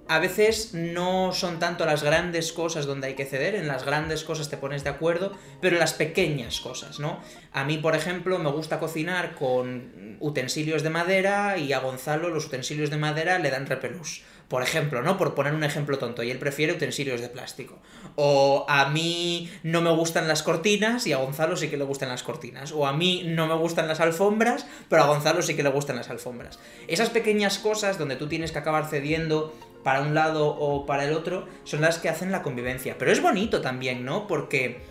[0.10, 4.24] a veces no son tanto las grandes cosas donde hay que ceder, en las grandes
[4.24, 7.20] cosas te pones de acuerdo, pero en las pequeñas cosas, ¿no?
[7.54, 12.48] A mí, por ejemplo, me gusta cocinar con utensilios de madera y a Gonzalo los
[12.48, 14.24] utensilios de madera le dan repelús.
[14.48, 15.16] Por ejemplo, ¿no?
[15.16, 17.78] Por poner un ejemplo tonto, y él prefiere utensilios de plástico.
[18.16, 22.10] O a mí no me gustan las cortinas y a Gonzalo sí que le gustan
[22.10, 22.72] las cortinas.
[22.72, 25.98] O a mí no me gustan las alfombras, pero a Gonzalo sí que le gustan
[25.98, 26.58] las alfombras.
[26.88, 31.14] Esas pequeñas cosas donde tú tienes que acabar cediendo para un lado o para el
[31.14, 32.98] otro son las que hacen la convivencia.
[32.98, 34.28] Pero es bonito también, ¿no?
[34.28, 34.82] Porque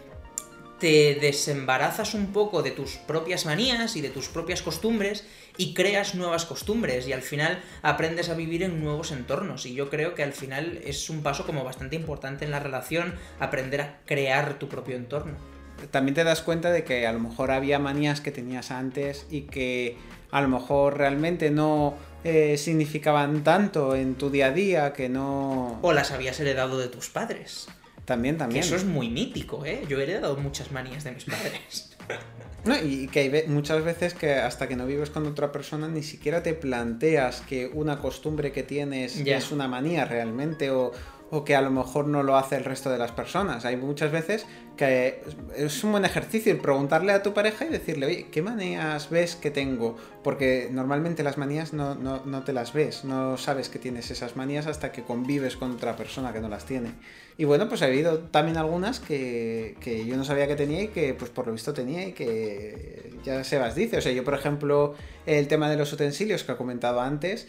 [0.78, 6.14] te desembarazas un poco de tus propias manías y de tus propias costumbres y creas
[6.14, 10.22] nuevas costumbres y al final aprendes a vivir en nuevos entornos y yo creo que
[10.22, 14.68] al final es un paso como bastante importante en la relación aprender a crear tu
[14.68, 15.36] propio entorno.
[15.90, 19.42] También te das cuenta de que a lo mejor había manías que tenías antes y
[19.42, 19.96] que
[20.30, 21.94] a lo mejor realmente no
[22.24, 25.78] eh, significaban tanto en tu día a día, que no...
[25.82, 27.68] O las habías heredado de tus padres.
[28.04, 28.64] También, Que también.
[28.64, 29.82] eso es muy mítico, ¿eh?
[29.88, 31.96] Yo he heredado muchas manías de mis padres.
[32.64, 36.02] No, y que hay muchas veces que hasta que no vives con otra persona ni
[36.02, 40.92] siquiera te planteas que una costumbre que tienes es una manía realmente o,
[41.30, 43.64] o que a lo mejor no lo hace el resto de las personas.
[43.64, 45.22] Hay muchas veces que
[45.56, 49.36] es un buen ejercicio el preguntarle a tu pareja y decirle, oye, ¿qué manías ves
[49.36, 49.96] que tengo?
[50.22, 54.66] Porque normalmente las manías no, no, te las ves, no sabes que tienes esas manías
[54.66, 56.92] hasta que convives con otra persona que no las tiene.
[57.36, 60.88] Y bueno, pues ha habido también algunas que, que yo no sabía que tenía y
[60.88, 63.98] que pues por lo visto tenía y que ya Sebas dice.
[63.98, 64.94] O sea, yo por ejemplo,
[65.26, 67.48] el tema de los utensilios que ha comentado antes,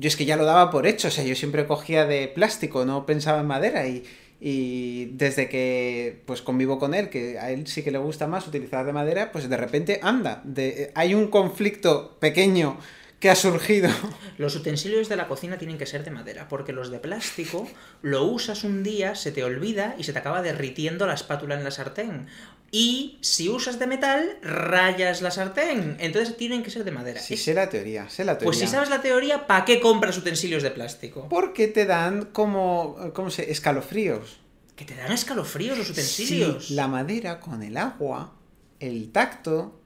[0.00, 2.86] yo es que ya lo daba por hecho, o sea, yo siempre cogía de plástico,
[2.86, 7.82] no pensaba en madera y, desde que pues convivo con él, que a él sí
[7.82, 12.16] que le gusta más utilizar de madera, pues de repente anda, de, hay un conflicto
[12.18, 12.78] pequeño
[13.20, 13.90] que ha surgido.
[14.38, 17.68] Los utensilios de la cocina tienen que ser de madera, porque los de plástico
[18.00, 21.62] lo usas un día, se te olvida y se te acaba derritiendo la espátula en
[21.62, 22.28] la sartén.
[22.72, 25.96] Y si usas de metal, rayas la sartén.
[26.00, 27.20] Entonces tienen que ser de madera.
[27.20, 28.46] Sí, sé la teoría, sé la teoría.
[28.46, 31.28] Pues si sabes la teoría, ¿para qué compras utensilios de plástico?
[31.28, 33.50] Porque te dan como, ¿cómo se?
[33.50, 34.40] Escalofríos.
[34.76, 36.68] Que te dan escalofríos los utensilios.
[36.68, 38.32] Sí, la madera con el agua,
[38.78, 39.79] el tacto,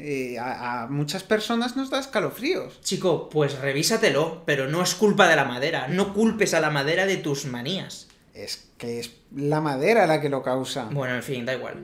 [0.00, 2.80] eh, a, muchas personas nos da escalofríos.
[2.82, 5.88] Chico, pues revísatelo, pero no es culpa de la madera.
[5.88, 8.06] No culpes a la madera de tus manías.
[8.32, 10.88] Es que es la madera la que lo causa.
[10.92, 11.82] Bueno, en fin, da igual.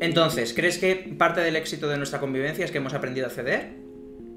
[0.00, 3.76] Entonces, ¿crees que parte del éxito de nuestra convivencia es que hemos aprendido a ceder?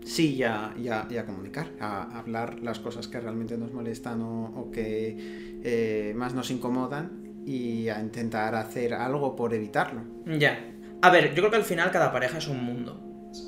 [0.04, 5.16] Sí, ya, ya, ya comunicar, a hablar las cosas que realmente nos molestan o, que
[5.64, 10.02] eh, más nos incomodan y a intentar hacer algo por evitarlo.
[10.26, 10.73] Ya.
[11.04, 12.98] A ver, yo creo que al final cada pareja es un mundo.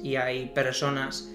[0.03, 1.31] Y hay personas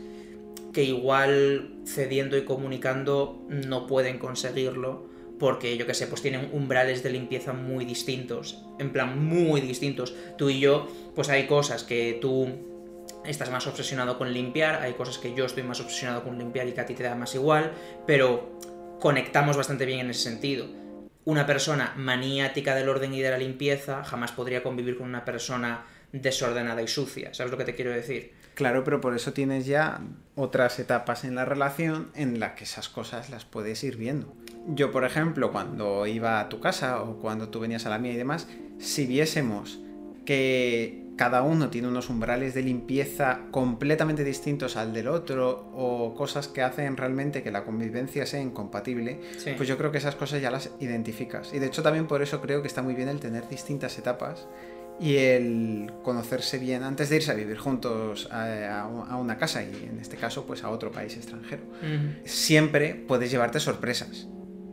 [0.70, 7.02] que igual cediendo y comunicando no pueden conseguirlo porque yo que sé, pues tienen umbrales
[7.02, 10.14] de limpieza muy distintos, en plan muy distintos.
[10.36, 12.48] Tú y yo, pues hay cosas que tú
[13.24, 16.72] estás más obsesionado con limpiar, hay cosas que yo estoy más obsesionado con limpiar y
[16.72, 17.72] que a ti te da más igual,
[18.06, 18.58] pero
[19.00, 20.66] conectamos bastante bien en ese sentido
[21.24, 25.84] una persona maniática del orden y de la limpieza jamás podría convivir con una persona
[26.12, 27.34] desordenada y sucia.
[27.34, 28.32] ¿Sabes lo que te quiero decir?
[28.54, 30.00] Claro, pero por eso tienes ya
[30.34, 34.34] otras etapas en la relación en las que esas cosas las puedes ir viendo.
[34.66, 38.12] Yo, por ejemplo, cuando iba a tu casa o cuando tú venías a la mía
[38.12, 39.80] y demás, si viésemos
[40.26, 46.48] que cada uno tiene unos umbrales de limpieza completamente distintos al del otro o cosas
[46.48, 49.20] que hacen realmente que la convivencia sea incompatible,
[49.56, 51.52] pues yo creo que esas cosas ya las identificas.
[51.52, 54.46] Y de hecho también por eso creo que está muy bien el tener distintas etapas
[55.00, 58.86] y el conocerse bien antes de irse a vivir juntos a,
[59.18, 61.62] una casa y en este caso pues a otro país extranjero.
[62.24, 64.28] Siempre puedes llevarte sorpresas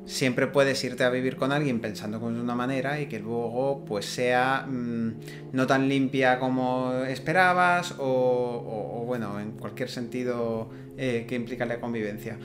[0.08, 4.06] siempre puedes irte a vivir con alguien pensando de una manera y que luego pues
[4.06, 11.66] sea mm, no tan limpia como esperabas o, bueno, en cualquier sentido eh, que implica
[11.66, 12.40] la convivencia.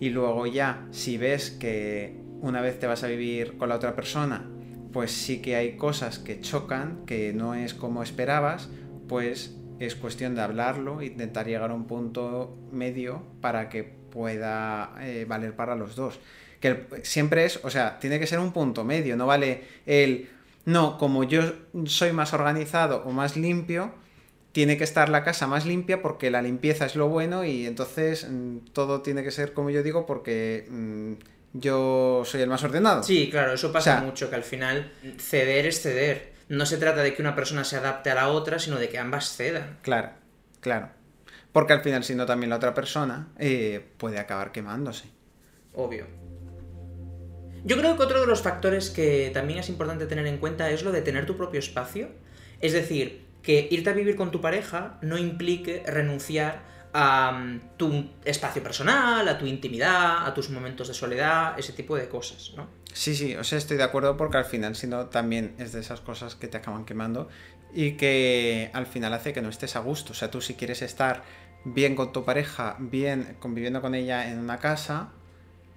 [0.00, 3.94] Y luego ya, si ves que una vez te vas a vivir con la otra
[3.94, 4.50] persona,
[4.92, 8.68] pues sí que hay cosas que chocan, que no es como esperabas,
[9.08, 15.24] pues es cuestión de hablarlo, intentar llegar a un punto medio para que pueda eh,
[15.28, 16.20] valer para los dos.
[16.60, 20.28] Que siempre es, o sea, tiene que ser un punto medio, no vale el,
[20.64, 21.42] no, como yo
[21.86, 23.92] soy más organizado o más limpio,
[24.52, 28.28] tiene que estar la casa más limpia porque la limpieza es lo bueno y entonces
[28.30, 31.12] mm, todo tiene que ser como yo digo porque mm,
[31.52, 33.02] yo soy el más ordenado.
[33.02, 36.32] Sí, claro, eso pasa mucho, que al final ceder es ceder.
[36.48, 38.98] No se trata de que una persona se adapte a la otra, sino de que
[38.98, 39.78] ambas cedan.
[39.82, 40.10] Claro,
[40.60, 40.90] claro.
[41.52, 45.04] Porque al final, si no, también la otra persona eh, puede acabar quemándose.
[45.74, 46.06] Obvio.
[47.64, 50.82] Yo creo que otro de los factores que también es importante tener en cuenta es
[50.82, 52.08] lo de tener tu propio espacio.
[52.60, 58.10] Es decir, que irte a vivir con tu pareja no implique renunciar a mm, tu
[58.24, 62.68] espacio personal, a tu intimidad, a tus momentos de soledad, ese tipo de cosas, ¿no?
[62.92, 65.80] Sí, sí, o sea, estoy de acuerdo porque al final, si no, también es de
[65.80, 67.28] esas cosas que te acaban quemando
[67.72, 70.12] y que al final hace que no estés a gusto.
[70.12, 71.22] O sea, tú si quieres estar
[71.64, 75.12] bien con tu pareja, bien conviviendo con ella en una casa,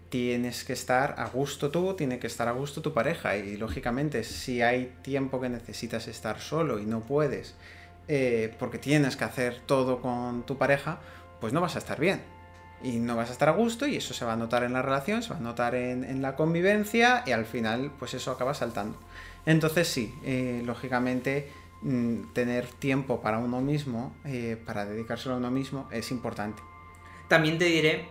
[0.09, 3.37] tienes que estar a gusto tú, tiene que estar a gusto tu pareja.
[3.37, 7.55] Y lógicamente, si hay tiempo que necesitas estar solo y no puedes,
[8.07, 10.99] eh, porque tienes que hacer todo con tu pareja,
[11.41, 12.21] pues no vas a estar bien.
[12.83, 14.81] Y no vas a estar a gusto y eso se va a notar en la
[14.81, 18.99] relación, se va a notar en, la convivencia y al final pues eso acaba saltando.
[19.45, 21.49] Entonces sí, eh, lógicamente
[21.81, 26.61] mm, tener tiempo para uno mismo, eh, para dedicárselo a uno mismo, es importante.
[27.27, 28.07] También te diré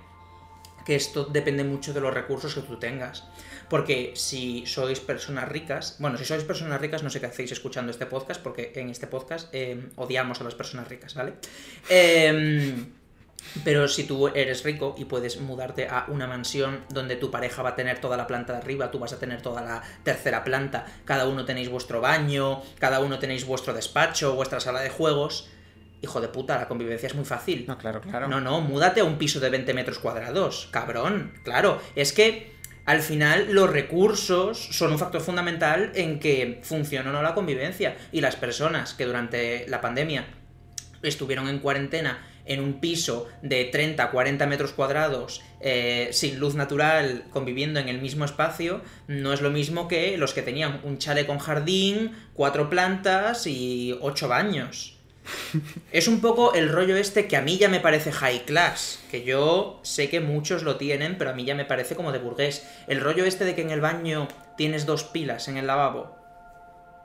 [0.85, 3.25] que esto depende mucho de los recursos que tú tengas.
[3.69, 7.91] Porque si sois personas ricas, bueno, si sois personas ricas, no sé qué hacéis escuchando
[7.91, 11.35] este podcast, porque en este podcast em, odiamos a las personas ricas, ¿vale?
[11.89, 12.87] Em,
[13.63, 17.71] Pero si tú eres rico y puedes mudarte a una mansión donde tu pareja va
[17.71, 20.87] a tener toda la planta de arriba, tú vas a tener toda la tercera planta,
[21.05, 25.49] cada uno tenéis vuestro baño, cada uno tenéis vuestro despacho, vuestra sala de juegos,
[26.03, 27.65] hijo de puta, la convivencia es muy fácil.
[27.67, 28.29] No, claro, claro.
[28.29, 31.33] No, no, múdate a un piso de 20 metros cuadrados, cabrón.
[31.45, 37.13] Claro, es que al final los recursos son un factor fundamental en que funcione o
[37.13, 37.97] no la convivencia.
[38.13, 40.27] Y las personas que durante la pandemia
[41.03, 47.25] estuvieron en cuarentena en un piso de 30, 40 metros cuadrados, eh, sin luz natural,
[47.31, 51.27] conviviendo en el mismo espacio, no es lo mismo que los que tenían un chale
[51.27, 54.94] con jardín, cuatro plantas y ocho baños.
[55.93, 59.25] Es un poco el rollo este que a mí ya me parece high class, que
[59.25, 62.67] yo sé que muchos lo tienen, pero a mí ya me parece como de burgués.
[62.87, 66.17] El rollo este de que en el baño tienes dos pilas en el lavabo.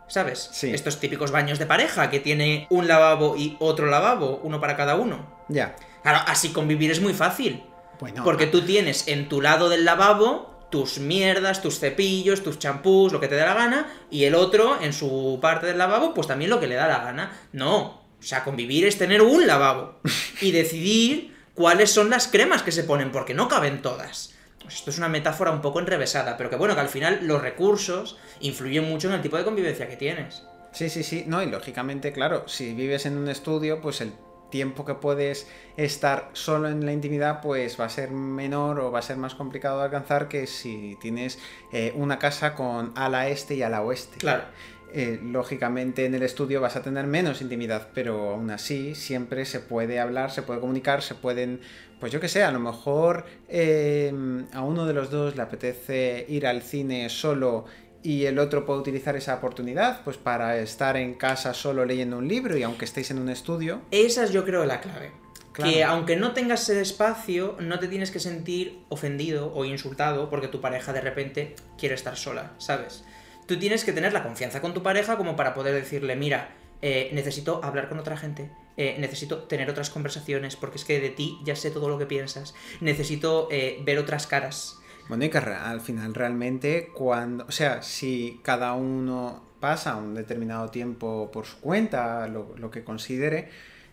[0.07, 0.49] ¿Sabes?
[0.51, 0.73] Sí.
[0.73, 4.95] Estos típicos baños de pareja que tiene un lavabo y otro lavabo, uno para cada
[4.95, 5.45] uno.
[5.49, 5.75] Ya.
[6.01, 7.63] Claro, así convivir es muy fácil.
[7.99, 8.23] Bueno.
[8.23, 13.19] Porque tú tienes en tu lado del lavabo tus mierdas, tus cepillos, tus champús, lo
[13.19, 16.49] que te dé la gana, y el otro, en su parte del lavabo, pues también
[16.49, 17.31] lo que le da la gana.
[17.53, 17.98] No.
[18.19, 19.99] O sea, convivir es tener un lavabo
[20.41, 24.33] y decidir cuáles son las cremas que se ponen, porque no caben todas.
[24.61, 27.41] Pues esto es una metáfora un poco enrevesada, pero que bueno, que al final los
[27.41, 30.43] recursos influyen mucho en el tipo de convivencia que tienes.
[30.71, 31.23] Sí, sí, sí.
[31.25, 34.13] No, y lógicamente, claro, si vives en un estudio, pues el
[34.49, 35.47] tiempo que puedes
[35.77, 39.35] estar solo en la intimidad, pues va a ser menor o va a ser más
[39.35, 41.39] complicado de alcanzar que si tienes
[41.71, 44.17] eh, una casa con ala este y ala oeste.
[44.17, 44.43] Claro.
[44.91, 49.59] Eh, lógicamente en el estudio vas a tener menos intimidad, pero aún así siempre se
[49.59, 51.61] puede hablar, se puede comunicar, se pueden,
[51.99, 54.11] pues yo que sé, a lo mejor eh,
[54.51, 57.65] a uno de los dos le apetece ir al cine solo
[58.01, 62.27] y el otro puede utilizar esa oportunidad pues para estar en casa solo leyendo un
[62.27, 63.81] libro y aunque estéis en un estudio.
[63.91, 65.11] Esa es yo creo la clave.
[65.53, 65.71] Claro.
[65.71, 70.47] Que aunque no tengas ese espacio, no te tienes que sentir ofendido o insultado porque
[70.47, 73.03] tu pareja de repente quiere estar sola, ¿sabes?
[73.49, 76.51] Tú tienes que tener la confianza con tu pareja como para poder decirle, mira,
[76.83, 81.09] eh, necesito hablar con otra gente, eh, necesito tener otras conversaciones, porque es que de
[81.09, 84.77] ti ya sé todo lo que piensas, necesito eh, ver otras caras.
[85.07, 90.69] Bueno, y que al final realmente cuando, o sea, si cada uno pasa un determinado
[90.69, 93.49] tiempo por su cuenta, lo que considere,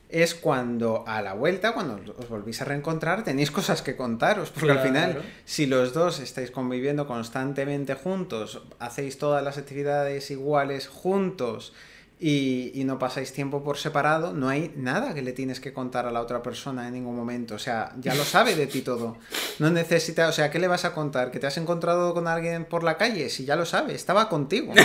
[0.08, 4.70] es cuando a la vuelta, cuando os volvís a reencontrar, tenéis cosas que contaros, porque
[4.70, 5.26] al final, Claro.
[5.44, 11.72] si los dos estáis conviviendo constantemente juntos, hacéis todas las actividades iguales juntos
[12.18, 16.06] y, y no pasáis tiempo por separado, no hay nada que le tienes que contar
[16.06, 17.56] a la otra persona en ningún momento.
[17.56, 19.18] O sea, ya lo sabe de ti todo.
[19.58, 21.30] No necesita, o sea, ¿qué le vas a contar?
[21.30, 23.28] ¿Que te has encontrado con alguien por la calle?
[23.28, 24.72] Si ya lo sabe, estaba contigo.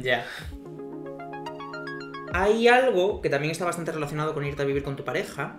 [0.00, 0.24] Ya.
[2.38, 5.56] Hay algo que también está bastante relacionado con irte a vivir con tu pareja,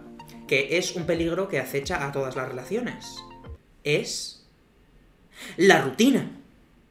[0.48, 3.18] que es un peligro que acecha a todas las relaciones.
[3.84, 4.48] Es
[5.56, 6.30] la rutina.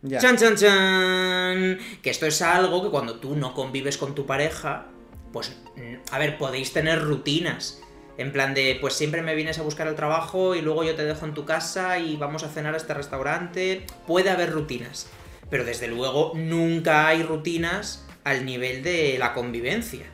[0.03, 0.19] Ya.
[0.19, 1.79] Chan, chan, chan.
[2.03, 4.87] Que esto es algo que cuando tú no convives con tu pareja,
[5.33, 7.81] pues, mm, a ver, podéis tener rutinas.
[8.19, 11.05] En plan de, pues siempre me vienes a buscar al trabajo y luego yo te
[11.05, 13.87] dejo en tu casa y vamos a cenar a este restaurante.
[14.09, 15.07] Puede haber rutinas.
[15.49, 20.05] Pero desde luego nunca hay rutinas al nivel de la convivencia.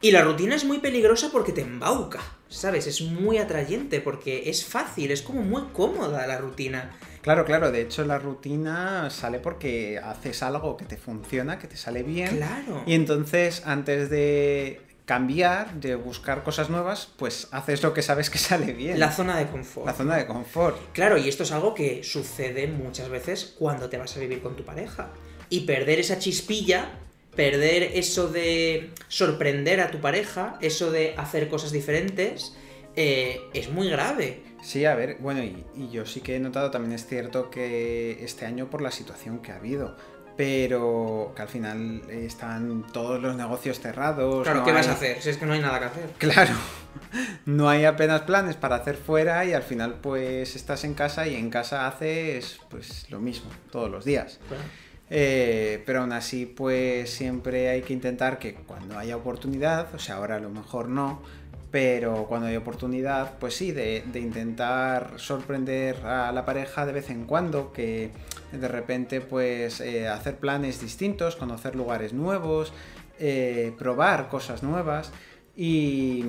[0.00, 2.18] Y la rutina es muy peligrosa porque te embauca,
[2.48, 2.88] ¿sabes?
[2.88, 6.90] Es muy atrayente porque es fácil, es como muy cómoda la rutina.
[7.22, 11.76] Claro, claro, de hecho la rutina sale porque haces algo que te funciona, que te
[11.76, 12.36] sale bien.
[12.36, 12.82] Claro.
[12.84, 18.38] Y entonces, antes de cambiar, de buscar cosas nuevas, pues haces lo que sabes que
[18.38, 18.98] sale bien.
[18.98, 19.86] La zona de confort.
[19.86, 20.76] La zona de confort.
[20.92, 24.56] Claro, y esto es algo que sucede muchas veces cuando te vas a vivir con
[24.56, 25.12] tu pareja.
[25.48, 26.90] Y perder esa chispilla,
[27.36, 32.56] perder eso de sorprender a tu pareja, eso de hacer cosas diferentes,
[32.96, 34.42] eh, es muy grave.
[34.62, 38.24] Sí, a ver, bueno, y, y yo sí que he notado, también es cierto que
[38.24, 39.96] este año por la situación que ha habido,
[40.36, 44.42] pero que al final están todos los negocios cerrados.
[44.42, 45.22] Claro, no ¿qué vas hay- a hacer?
[45.22, 46.10] Si es que no hay nada que hacer.
[46.18, 46.54] Claro,
[47.46, 51.34] no hay apenas planes para hacer fuera y al final pues estás en casa y
[51.36, 54.40] en casa haces pues lo mismo todos los días.
[54.48, 54.62] Claro.
[55.08, 60.16] Eh, pero aún así, pues siempre hay que intentar que cuando haya oportunidad, o sea,
[60.16, 61.22] ahora a lo mejor no,
[61.70, 67.24] pero cuando hay oportunidad, pues sí, de, intentar sorprender a la pareja de vez en
[67.24, 68.10] cuando, que
[68.52, 72.72] de repente, pues eh, hacer planes distintos, conocer lugares nuevos,
[73.18, 75.12] eh, probar cosas nuevas
[75.56, 76.24] y.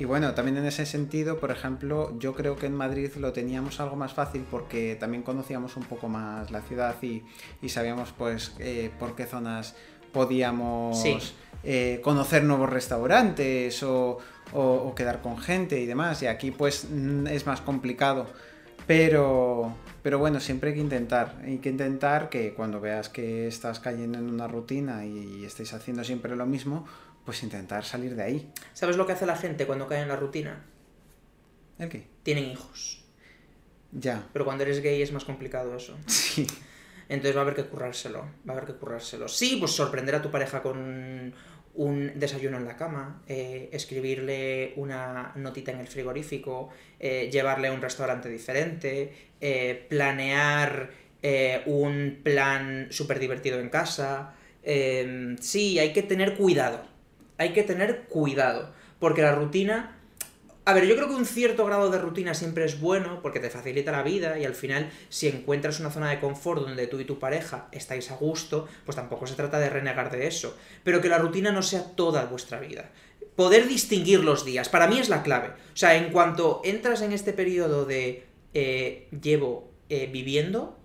[0.00, 3.80] Y bueno, también en ese sentido, por ejemplo, yo creo que en Madrid lo teníamos
[3.80, 7.24] algo más fácil porque también conocíamos un poco más la ciudad y,
[7.60, 9.74] y sabíamos pues eh, por qué zonas
[10.12, 11.18] podíamos Sí.
[11.64, 14.18] eh, conocer nuevos restaurantes o,
[14.52, 16.22] o- o quedar con gente y demás.
[16.22, 18.26] Y aquí pues mm, es más complicado.
[18.86, 21.34] Pero, pero bueno, siempre hay que intentar.
[21.44, 26.04] Hay que intentar que cuando veas que estás cayendo en una rutina y estáis haciendo
[26.04, 26.86] siempre lo mismo,
[27.28, 28.50] pues intentar salir de ahí.
[28.72, 30.64] ¿Sabes lo que hace la gente cuando cae en la rutina?
[31.78, 32.06] ¿El qué?
[32.22, 33.04] Tienen hijos.
[33.92, 34.26] Ya.
[34.32, 35.94] Pero cuando eres gay es más complicado eso.
[36.06, 36.46] Sí.
[37.06, 38.20] Entonces va a haber que currárselo.
[38.48, 39.28] Va a haber que currárselo.
[39.28, 41.34] Sí, pues sorprender a tu pareja con un,
[41.74, 47.72] un desayuno en la cama, eh, escribirle una notita en el frigorífico, eh, llevarle a
[47.72, 51.08] un restaurante diferente, eh, planear
[51.66, 54.34] un plan súper divertido en casa.
[55.40, 56.97] Sí, hay que tener cuidado.
[57.38, 58.72] Hay que tener cuidado.
[58.98, 59.98] Porque la rutina
[60.68, 63.48] a ver, yo creo que un cierto grado de rutina siempre es bueno porque te
[63.48, 67.06] facilita la vida y al final si encuentras una zona de confort donde tú y
[67.06, 70.54] tu pareja estáis a gusto, pues tampoco se trata de renegar de eso.
[70.84, 72.90] Pero que la rutina no sea toda vuestra vida.
[73.34, 75.48] Poder distinguir los días, para mí es la clave.
[75.72, 80.78] O sea, en cuanto entras en este periodo de eh, llevo eh, viviendo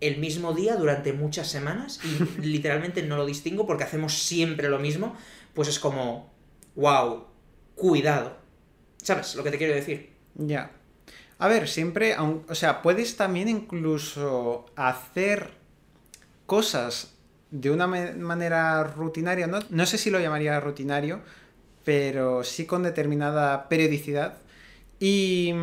[0.00, 4.80] el mismo día durante muchas semanas y literalmente no lo distingo porque hacemos siempre lo
[4.80, 5.14] mismo,
[5.56, 6.30] pues es como,
[6.76, 7.24] wow,
[7.74, 8.36] cuidado.
[8.98, 10.12] ¿Sabes lo que te quiero decir?
[10.34, 10.70] Ya.
[11.38, 15.50] A ver, siempre, o sea, puedes también incluso hacer
[16.44, 17.14] cosas
[17.50, 21.22] de una manera rutinaria, no, no sé si lo llamaría rutinario,
[21.84, 24.38] pero sí con determinada periodicidad
[25.00, 25.54] y,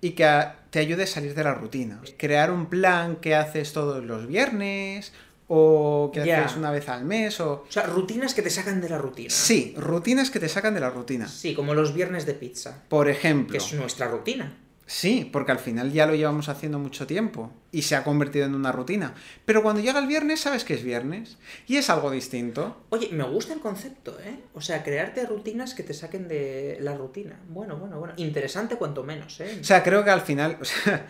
[0.00, 2.00] y que te ayude a salir de la rutina.
[2.16, 5.12] Crear un plan que haces todos los viernes
[5.48, 7.64] o que haces una vez al mes o...
[7.68, 9.30] O sea, rutinas que te sacan de la rutina.
[9.30, 11.28] Sí, rutinas que te sacan de la rutina.
[11.28, 13.56] Sí, como los viernes de pizza, Por que ejemplo...
[13.56, 14.58] es nuestra rutina.
[14.86, 18.54] Sí, porque al final ya lo llevamos haciendo mucho tiempo y se ha convertido en
[18.54, 19.14] una rutina.
[19.46, 22.84] Pero cuando llega el viernes sabes que es viernes y es algo distinto.
[22.90, 24.36] Oye, me gusta el concepto, ¿eh?
[24.52, 27.40] O sea, crearte rutinas que te saquen de la rutina.
[27.48, 28.12] Bueno, bueno, bueno.
[28.18, 29.58] Interesante cuanto menos, ¿eh?
[29.58, 31.06] O sea, creo que al final o sea,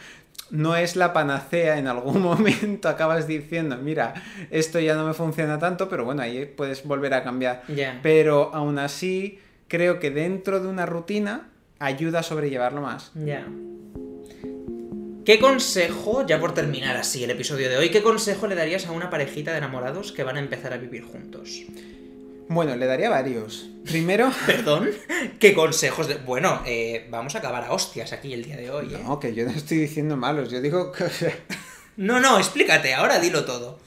[0.50, 1.78] no es la panacea.
[1.78, 4.14] En algún momento acabas diciendo, mira,
[4.50, 7.62] esto ya no me funciona tanto, pero bueno, ahí puedes volver a cambiar.
[8.02, 9.38] Pero aún así,
[9.68, 13.12] creo que dentro de una rutina ayuda a sobrellevarlo más.
[13.14, 13.46] Ya.
[15.24, 18.92] ¿Qué consejo, ya por terminar así el episodio de hoy, qué consejo le darías a
[18.92, 21.62] una parejita de enamorados que van a empezar a vivir juntos?
[22.48, 23.68] Bueno, le daría varios.
[23.84, 24.30] Primero...
[24.46, 24.90] ¿Perdón?
[25.38, 26.16] ¿Qué consejos de.?
[26.16, 28.98] Bueno, eh, vamos a acabar a hostias aquí el día de hoy, ¿eh?
[29.02, 31.04] No, que yo no estoy diciendo malos, yo digo que...
[31.96, 33.78] No, no, explícate, ahora dilo todo.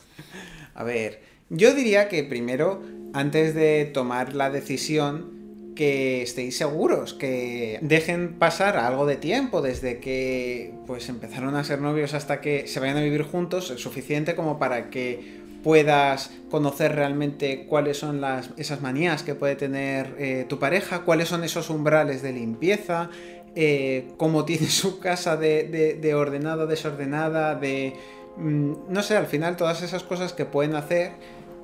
[0.73, 2.81] A ver, yo diría que primero,
[3.13, 5.37] antes de tomar la decisión,
[5.77, 11.81] que estéis seguros, que dejen pasar algo de tiempo desde que pues empezaron a ser
[11.81, 16.95] novios hasta que se vayan a vivir juntos, es suficiente como para que puedas conocer
[16.95, 21.69] realmente cuáles son las, esas manías que puede tener eh, tu pareja, cuáles son esos
[21.69, 23.09] umbrales de limpieza,
[23.55, 27.93] eh, cómo tiene su casa de, de, de ordenada, desordenada, de...
[28.37, 31.11] mm, no sé, al final todas esas cosas que pueden hacer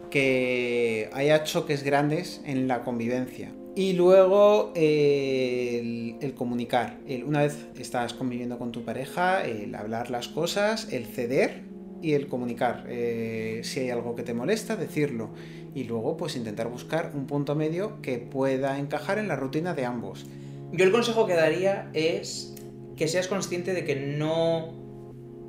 [0.10, 3.52] que haya choques grandes en la convivencia.
[3.76, 7.00] Y luego eh, el, comunicar.
[7.26, 11.73] Una vez estás conviviendo con tu pareja, el hablar las cosas, el ceder
[12.04, 12.86] y el comunicar.
[12.90, 15.30] Eh, si hay algo que te molesta, decirlo.
[15.74, 19.86] Y luego pues intentar buscar un punto medio que pueda encajar en la rutina de
[19.86, 20.26] ambos.
[20.74, 22.54] Yo el consejo que daría es
[22.98, 24.74] que seas consciente de que no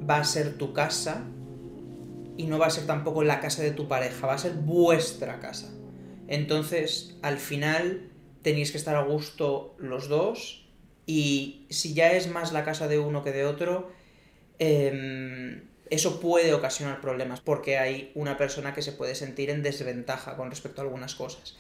[0.09, 1.25] va a ser tu casa
[2.37, 5.41] y no va a ser tampoco la casa de tu pareja, va a ser vuestra
[5.41, 5.73] casa.
[6.29, 8.11] Entonces, al final,
[8.43, 10.69] tenéis que estar a gusto los dos
[11.07, 13.91] y si ya es más la casa de uno que de otro,
[14.59, 20.37] em, eso puede ocasionar problemas porque hay una persona que se puede sentir en desventaja
[20.37, 21.57] con respecto a algunas cosas.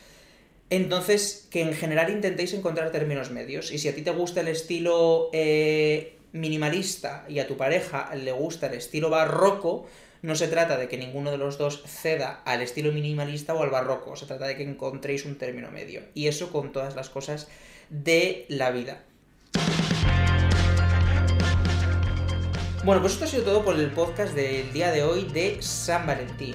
[0.71, 3.71] Entonces, que en general intentéis encontrar términos medios.
[3.71, 8.33] Y si a ti te gusta el estilo eh, minimalista y a tu pareja le
[8.33, 9.87] gusta el estilo barroco,
[10.23, 13.71] no se trata de que ninguno de los dos ceda al estilo minimalista o al
[13.71, 14.17] barroco.
[14.17, 16.01] Se trata de que encontréis un término medio.
[16.15, 17.49] Y eso con todas las cosas
[17.91, 19.05] de la vida.
[22.85, 26.07] Bueno, pues esto ha sido todo por el podcast del día de hoy de San
[26.07, 26.55] Valentín.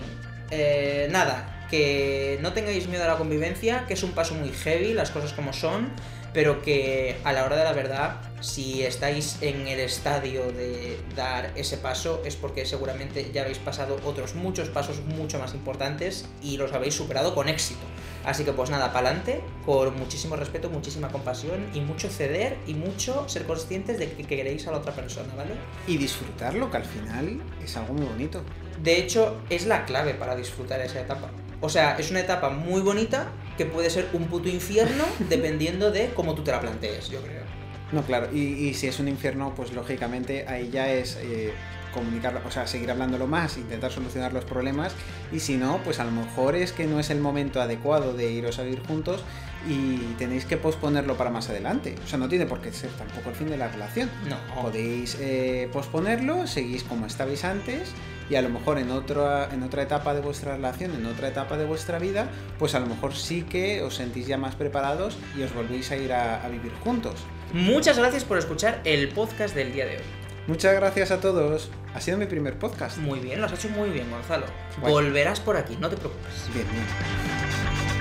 [0.52, 4.94] Eh, nada, que no tengáis miedo a la convivencia, que es un paso muy heavy,
[4.94, 5.90] las cosas como son,
[6.32, 11.52] pero que a la hora de la verdad, si estáis en el estadio de dar
[11.56, 16.58] ese paso, es porque seguramente ya habéis pasado otros muchos pasos mucho más importantes y
[16.58, 17.82] los habéis superado con éxito.
[18.26, 23.28] Así que pues nada, pa'lante, con muchísimo respeto, muchísima compasión y mucho ceder y mucho
[23.30, 25.52] ser conscientes de que queréis a la otra persona, ¿vale?
[25.88, 28.42] Y disfrutarlo, que al final es algo muy bonito.
[28.82, 31.30] De hecho, es la clave para disfrutar esa etapa.
[31.62, 36.10] O sea, es una etapa muy bonita que puede ser un puto infierno dependiendo de
[36.14, 37.44] cómo tú te la plantees, yo creo.
[37.92, 41.54] No, claro, y, y si es un infierno, pues lógicamente ahí ya es eh,
[41.94, 44.94] comunicar, o sea, seguir hablándolo más, intentar solucionar los problemas,
[45.32, 48.32] y si no, pues a lo mejor es que no es el momento adecuado de
[48.32, 49.24] iros a vivir juntos
[49.68, 51.96] y tenéis que posponerlo para más adelante.
[52.04, 54.10] O sea, no tiene por qué ser tampoco el fin de la relación.
[54.28, 54.38] No.
[54.62, 57.92] Podéis eh, posponerlo, seguís como estabais antes
[58.30, 61.58] y a lo mejor en otra, en otra etapa de vuestra relación, en otra etapa
[61.58, 65.42] de vuestra vida, pues a lo mejor sí que os sentís ya más preparados y
[65.42, 67.16] os volvéis a ir a, a vivir juntos.
[67.54, 70.19] Muchas gracias por escuchar el podcast del día de hoy.
[70.50, 71.70] Muchas gracias a todos.
[71.94, 72.98] Ha sido mi primer podcast.
[72.98, 74.48] Muy bien, lo has hecho muy bien, Gonzalo.
[74.82, 74.92] Guay.
[74.92, 76.50] Volverás por aquí, no te preocupes.
[76.52, 77.99] Bien, bien.